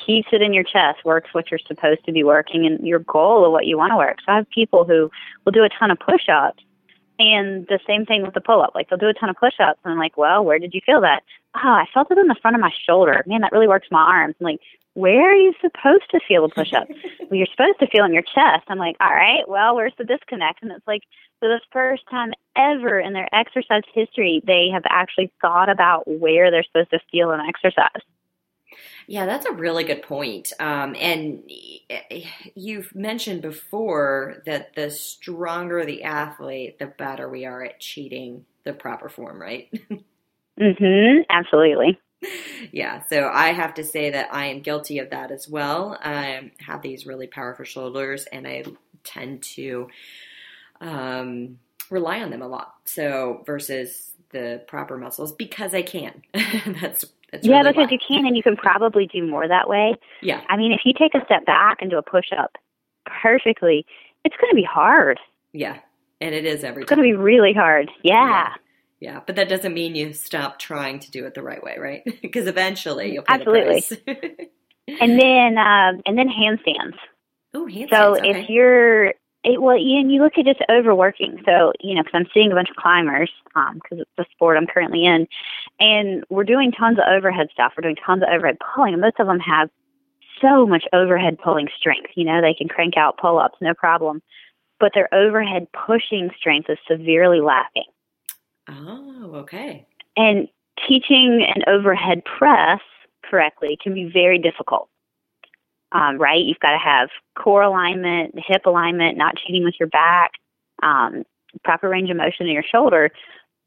Keeps 0.05 0.27
it 0.33 0.41
in 0.41 0.53
your 0.53 0.63
chest, 0.63 0.99
works 1.05 1.33
what 1.33 1.49
you're 1.49 1.59
supposed 1.65 2.03
to 2.05 2.11
be 2.11 2.23
working 2.23 2.65
and 2.65 2.85
your 2.85 2.99
goal 2.99 3.45
of 3.45 3.51
what 3.51 3.65
you 3.65 3.77
want 3.77 3.91
to 3.91 3.97
work. 3.97 4.17
So 4.25 4.33
I 4.33 4.35
have 4.35 4.49
people 4.49 4.83
who 4.83 5.09
will 5.43 5.51
do 5.51 5.63
a 5.63 5.69
ton 5.69 5.89
of 5.89 5.97
push 5.99 6.27
ups 6.29 6.63
and 7.19 7.65
the 7.67 7.79
same 7.87 8.05
thing 8.05 8.23
with 8.23 8.33
the 8.33 8.41
pull 8.41 8.61
up. 8.61 8.73
Like 8.75 8.89
they'll 8.89 8.99
do 8.99 9.07
a 9.09 9.13
ton 9.13 9.29
of 9.29 9.35
push 9.35 9.59
ups 9.59 9.79
and 9.83 9.93
I'm 9.93 9.99
like, 9.99 10.17
Well, 10.17 10.43
where 10.43 10.59
did 10.59 10.73
you 10.73 10.81
feel 10.85 11.01
that? 11.01 11.23
Oh, 11.55 11.69
I 11.69 11.85
felt 11.93 12.11
it 12.11 12.17
in 12.17 12.27
the 12.27 12.35
front 12.41 12.55
of 12.55 12.61
my 12.61 12.71
shoulder. 12.85 13.23
Man, 13.25 13.41
that 13.41 13.51
really 13.51 13.67
works 13.67 13.87
my 13.91 14.01
arms. 14.01 14.35
I'm 14.39 14.45
like, 14.45 14.59
Where 14.93 15.31
are 15.31 15.35
you 15.35 15.53
supposed 15.61 16.09
to 16.11 16.19
feel 16.27 16.47
the 16.47 16.53
push 16.53 16.73
up? 16.73 16.87
well, 17.19 17.37
you're 17.37 17.47
supposed 17.47 17.79
to 17.79 17.87
feel 17.87 18.05
in 18.05 18.13
your 18.13 18.23
chest. 18.23 18.65
I'm 18.67 18.79
like, 18.79 18.97
All 18.99 19.13
right, 19.13 19.47
well, 19.47 19.75
where's 19.75 19.93
the 19.97 20.03
disconnect? 20.03 20.63
And 20.63 20.71
it's 20.71 20.87
like 20.87 21.03
for 21.39 21.47
the 21.47 21.61
first 21.71 22.03
time 22.09 22.33
ever 22.55 22.99
in 22.99 23.13
their 23.13 23.29
exercise 23.33 23.83
history, 23.93 24.41
they 24.45 24.69
have 24.73 24.83
actually 24.89 25.31
thought 25.41 25.69
about 25.69 26.03
where 26.07 26.51
they're 26.51 26.63
supposed 26.63 26.91
to 26.91 26.99
feel 27.11 27.31
an 27.31 27.41
exercise. 27.41 28.01
Yeah, 29.07 29.25
that's 29.25 29.45
a 29.45 29.51
really 29.51 29.83
good 29.83 30.03
point. 30.03 30.53
Um, 30.59 30.95
and 30.99 31.43
you've 32.55 32.93
mentioned 32.95 33.41
before 33.41 34.41
that 34.45 34.75
the 34.75 34.89
stronger 34.89 35.85
the 35.85 36.03
athlete, 36.03 36.79
the 36.79 36.87
better 36.87 37.29
we 37.29 37.45
are 37.45 37.63
at 37.63 37.79
cheating 37.79 38.45
the 38.63 38.73
proper 38.73 39.09
form, 39.09 39.41
right? 39.41 39.69
mm-hmm. 40.59 41.21
Absolutely. 41.29 41.99
Yeah, 42.71 43.03
so 43.07 43.29
I 43.31 43.49
have 43.49 43.75
to 43.75 43.83
say 43.83 44.11
that 44.11 44.33
I 44.33 44.47
am 44.47 44.61
guilty 44.61 44.99
of 44.99 45.11
that 45.11 45.31
as 45.31 45.47
well. 45.47 45.97
I 46.01 46.51
have 46.59 46.81
these 46.81 47.05
really 47.05 47.27
powerful 47.27 47.65
shoulders, 47.65 48.25
and 48.31 48.47
I 48.47 48.63
tend 49.03 49.43
to 49.43 49.89
um, 50.81 51.59
rely 51.89 52.21
on 52.21 52.31
them 52.31 52.41
a 52.41 52.47
lot. 52.47 52.75
So 52.85 53.43
versus 53.45 54.11
the 54.31 54.61
proper 54.67 54.97
muscles 54.97 55.31
because 55.31 55.73
I 55.73 55.81
can. 55.81 56.23
That's 56.81 57.05
that's 57.35 57.47
yeah, 57.47 57.57
really 57.57 57.71
because 57.71 57.87
why. 57.87 57.91
you 57.91 57.99
can, 58.07 58.25
and 58.25 58.37
you 58.37 58.43
can 58.43 58.55
probably 58.55 59.07
do 59.07 59.25
more 59.25 59.47
that 59.47 59.69
way. 59.69 59.95
Yeah. 60.21 60.41
I 60.49 60.57
mean, 60.57 60.71
if 60.71 60.81
you 60.85 60.93
take 60.97 61.13
a 61.13 61.23
step 61.25 61.45
back 61.45 61.77
and 61.81 61.89
do 61.89 61.97
a 61.97 62.01
push 62.01 62.27
up 62.37 62.55
perfectly, 63.21 63.85
it's 64.23 64.35
going 64.39 64.51
to 64.51 64.55
be 64.55 64.67
hard. 64.69 65.19
Yeah, 65.53 65.77
and 66.21 66.33
it 66.33 66.45
is 66.45 66.63
every. 66.63 66.83
It's 66.83 66.89
going 66.89 66.99
to 66.99 67.03
be 67.03 67.13
really 67.13 67.53
hard. 67.53 67.91
Yeah. 68.03 68.27
yeah. 68.29 68.53
yeah. 68.99 69.21
but 69.25 69.35
that 69.35 69.49
doesn't 69.49 69.73
mean 69.73 69.95
you 69.95 70.13
stop 70.13 70.59
trying 70.59 70.99
to 70.99 71.11
do 71.11 71.25
it 71.25 71.33
the 71.33 71.43
right 71.43 71.63
way, 71.63 71.77
right? 71.79 72.03
because 72.21 72.47
eventually 72.47 73.13
you'll 73.13 73.23
pay 73.23 73.33
absolutely. 73.33 74.49
And 74.87 75.19
then, 75.19 75.57
um, 75.57 76.03
and 76.05 76.15
then 76.15 76.29
handstands. 76.29 76.93
Oh, 77.55 77.65
handstands. 77.65 77.89
So 77.89 78.17
okay. 78.17 78.41
if 78.41 78.49
you're 78.49 79.13
it, 79.45 79.61
well, 79.61 79.75
and 79.75 80.11
you 80.11 80.21
look 80.21 80.33
at 80.37 80.45
just 80.45 80.61
overworking. 80.69 81.41
So, 81.45 81.71
you 81.79 81.95
know, 81.95 82.01
because 82.03 82.19
I'm 82.19 82.27
seeing 82.33 82.51
a 82.51 82.55
bunch 82.55 82.69
of 82.69 82.75
climbers, 82.75 83.31
because 83.45 83.73
um, 83.91 83.99
it's 83.99 84.09
the 84.17 84.25
sport 84.31 84.57
I'm 84.57 84.67
currently 84.67 85.05
in, 85.05 85.27
and 85.79 86.23
we're 86.29 86.43
doing 86.43 86.71
tons 86.71 86.97
of 86.97 87.05
overhead 87.09 87.47
stuff. 87.51 87.73
We're 87.75 87.83
doing 87.83 87.97
tons 88.05 88.23
of 88.23 88.29
overhead 88.33 88.57
pulling, 88.75 88.93
and 88.93 89.01
most 89.01 89.19
of 89.19 89.27
them 89.27 89.39
have 89.39 89.69
so 90.41 90.65
much 90.65 90.83
overhead 90.93 91.37
pulling 91.43 91.67
strength. 91.77 92.11
You 92.15 92.25
know, 92.25 92.41
they 92.41 92.53
can 92.53 92.67
crank 92.67 92.97
out 92.97 93.17
pull 93.17 93.39
ups, 93.39 93.57
no 93.61 93.73
problem, 93.73 94.21
but 94.79 94.91
their 94.93 95.13
overhead 95.13 95.67
pushing 95.85 96.29
strength 96.37 96.69
is 96.69 96.77
severely 96.89 97.39
lacking. 97.39 97.85
Oh, 98.67 99.31
okay. 99.35 99.85
And 100.17 100.47
teaching 100.87 101.45
an 101.55 101.63
overhead 101.67 102.23
press 102.25 102.81
correctly 103.23 103.77
can 103.81 103.93
be 103.93 104.09
very 104.11 104.37
difficult 104.39 104.89
um, 105.95 106.17
right? 106.17 106.43
You've 106.43 106.59
got 106.59 106.71
to 106.71 106.77
have 106.77 107.09
core 107.35 107.61
alignment, 107.61 108.35
hip 108.35 108.65
alignment, 108.65 109.17
not 109.17 109.35
cheating 109.37 109.63
with 109.63 109.75
your 109.79 109.87
back, 109.87 110.31
um, 110.83 111.23
proper 111.63 111.87
range 111.87 112.09
of 112.09 112.17
motion 112.17 112.47
in 112.47 112.53
your 112.53 112.65
shoulder. 112.69 113.11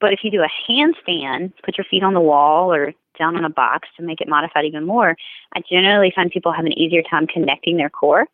But 0.01 0.13
if 0.13 0.21
you 0.23 0.31
do 0.31 0.43
a 0.43 0.71
handstand, 0.71 1.53
put 1.65 1.77
your 1.77 1.85
feet 1.91 2.03
on 2.03 2.15
the 2.15 2.21
wall 2.21 2.73
or 2.73 2.93
down 3.19 3.37
on 3.37 3.45
a 3.45 3.51
box 3.51 3.89
to 3.97 4.03
make 4.03 4.21
it 4.21 4.29
modified 4.29 4.65
even 4.65 4.87
more, 4.87 5.17
I 5.55 5.63
generally 5.69 6.13
find 6.15 6.31
people 6.31 6.53
have 6.53 6.67
an 6.67 6.79
easier 6.79 7.03
time 7.03 7.27
connecting 7.27 7.77
their 7.77 7.91
core 7.91 8.27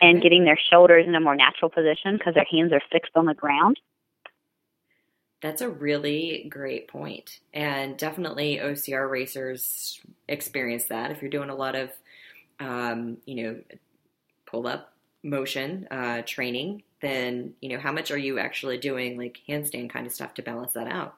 and 0.00 0.22
getting 0.22 0.44
their 0.44 0.58
shoulders 0.70 1.06
in 1.08 1.14
a 1.16 1.20
more 1.20 1.34
natural 1.34 1.70
position 1.70 2.16
because 2.16 2.34
their 2.34 2.46
hands 2.50 2.72
are 2.72 2.82
fixed 2.92 3.12
on 3.16 3.26
the 3.26 3.34
ground. 3.34 3.80
That's 5.42 5.60
a 5.60 5.68
really 5.68 6.46
great 6.48 6.88
point. 6.88 7.40
And 7.52 7.96
definitely 7.96 8.58
OCR 8.62 9.10
racers 9.10 10.00
experience 10.28 10.84
that. 10.86 11.10
If 11.10 11.20
you're 11.20 11.30
doing 11.30 11.50
a 11.50 11.54
lot 11.54 11.74
of 11.74 11.90
um, 12.60 13.18
you 13.24 13.42
know, 13.42 13.60
pull 14.46 14.66
up 14.66 14.92
motion 15.28 15.86
uh, 15.90 16.22
training, 16.26 16.82
then 17.00 17.54
you 17.60 17.70
know 17.70 17.78
how 17.78 17.92
much 17.92 18.10
are 18.10 18.18
you 18.18 18.38
actually 18.38 18.78
doing 18.78 19.18
like 19.18 19.38
handstand 19.48 19.90
kind 19.90 20.06
of 20.06 20.12
stuff 20.12 20.34
to 20.34 20.42
balance 20.42 20.72
that 20.72 20.88
out? 20.88 21.14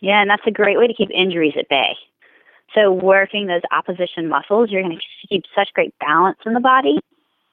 Yeah, 0.00 0.20
and 0.20 0.30
that's 0.30 0.46
a 0.46 0.50
great 0.50 0.78
way 0.78 0.86
to 0.86 0.94
keep 0.94 1.10
injuries 1.10 1.54
at 1.58 1.68
bay. 1.68 1.94
So 2.74 2.92
working 2.92 3.46
those 3.46 3.62
opposition 3.72 4.28
muscles, 4.28 4.70
you're 4.70 4.82
going 4.82 4.98
to 4.98 5.28
keep 5.28 5.44
such 5.54 5.72
great 5.74 5.94
balance 5.98 6.38
in 6.44 6.52
the 6.52 6.60
body 6.60 6.98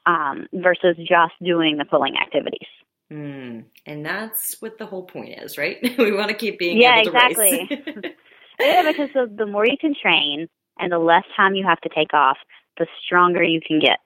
um, 0.04 0.46
versus 0.52 0.96
just 0.98 1.32
doing 1.42 1.78
the 1.78 1.84
pulling 1.84 2.16
activities. 2.16 2.68
Mm, 3.12 3.64
and 3.86 4.04
that's 4.04 4.60
what 4.60 4.78
the 4.78 4.86
whole 4.86 5.04
point 5.04 5.38
is, 5.42 5.56
right? 5.56 5.78
we 5.98 6.12
want 6.12 6.28
to 6.28 6.34
keep 6.34 6.58
being 6.58 6.80
yeah, 6.80 7.00
able 7.00 7.12
to 7.12 7.16
exactly. 7.16 7.68
race. 7.70 8.14
yeah, 8.60 8.82
because 8.90 9.10
the, 9.14 9.32
the 9.34 9.46
more 9.46 9.66
you 9.66 9.76
can 9.80 9.94
train 10.00 10.48
and 10.78 10.92
the 10.92 10.98
less 10.98 11.24
time 11.36 11.54
you 11.54 11.64
have 11.66 11.80
to 11.80 11.88
take 11.88 12.12
off, 12.12 12.36
the 12.78 12.86
stronger 13.04 13.42
you 13.42 13.60
can 13.66 13.80
get. 13.80 14.00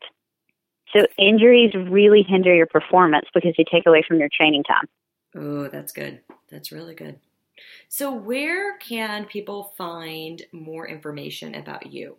So 0.92 1.06
injuries 1.18 1.72
really 1.74 2.22
hinder 2.22 2.54
your 2.54 2.66
performance 2.66 3.26
because 3.32 3.54
they 3.56 3.64
take 3.70 3.86
away 3.86 4.02
from 4.06 4.18
your 4.18 4.28
training 4.32 4.64
time. 4.64 4.88
Oh, 5.36 5.68
that's 5.68 5.92
good. 5.92 6.20
That's 6.50 6.72
really 6.72 6.94
good. 6.94 7.20
So, 7.88 8.12
where 8.12 8.78
can 8.78 9.26
people 9.26 9.74
find 9.76 10.42
more 10.52 10.88
information 10.88 11.54
about 11.54 11.92
you? 11.92 12.16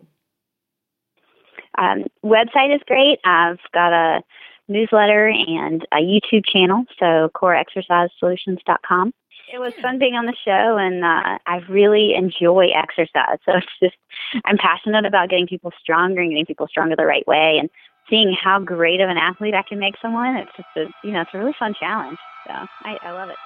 Um, 1.78 2.04
website 2.24 2.74
is 2.74 2.80
great. 2.86 3.18
I've 3.24 3.58
got 3.72 3.92
a 3.92 4.22
newsletter 4.68 5.28
and 5.28 5.86
a 5.92 5.96
YouTube 5.96 6.44
channel, 6.46 6.84
so 6.98 7.30
coreexercisesolutions.com. 7.34 9.12
It 9.52 9.58
was 9.58 9.74
fun 9.82 9.98
being 9.98 10.14
on 10.14 10.24
the 10.24 10.36
show, 10.44 10.78
and 10.78 11.04
uh, 11.04 11.38
I 11.46 11.56
really 11.68 12.14
enjoy 12.14 12.68
exercise. 12.74 13.38
So 13.44 13.56
it's 13.56 13.66
just, 13.82 13.96
I'm 14.44 14.56
passionate 14.56 15.04
about 15.04 15.28
getting 15.28 15.46
people 15.46 15.72
stronger 15.80 16.20
and 16.22 16.30
getting 16.30 16.46
people 16.46 16.68
stronger 16.68 16.96
the 16.96 17.04
right 17.04 17.26
way, 17.26 17.58
and 17.60 17.68
seeing 18.08 18.36
how 18.42 18.58
great 18.60 19.00
of 19.00 19.08
an 19.08 19.16
athlete 19.16 19.54
I 19.54 19.62
can 19.62 19.78
make 19.78 19.94
someone. 20.00 20.36
It's 20.36 20.52
just 20.56 20.68
a, 20.76 21.06
you 21.06 21.12
know, 21.12 21.22
it's 21.22 21.30
a 21.34 21.38
really 21.38 21.54
fun 21.58 21.74
challenge. 21.78 22.18
So 22.46 22.52
I, 22.52 22.98
I 23.02 23.12
love 23.12 23.30
it. 23.30 23.36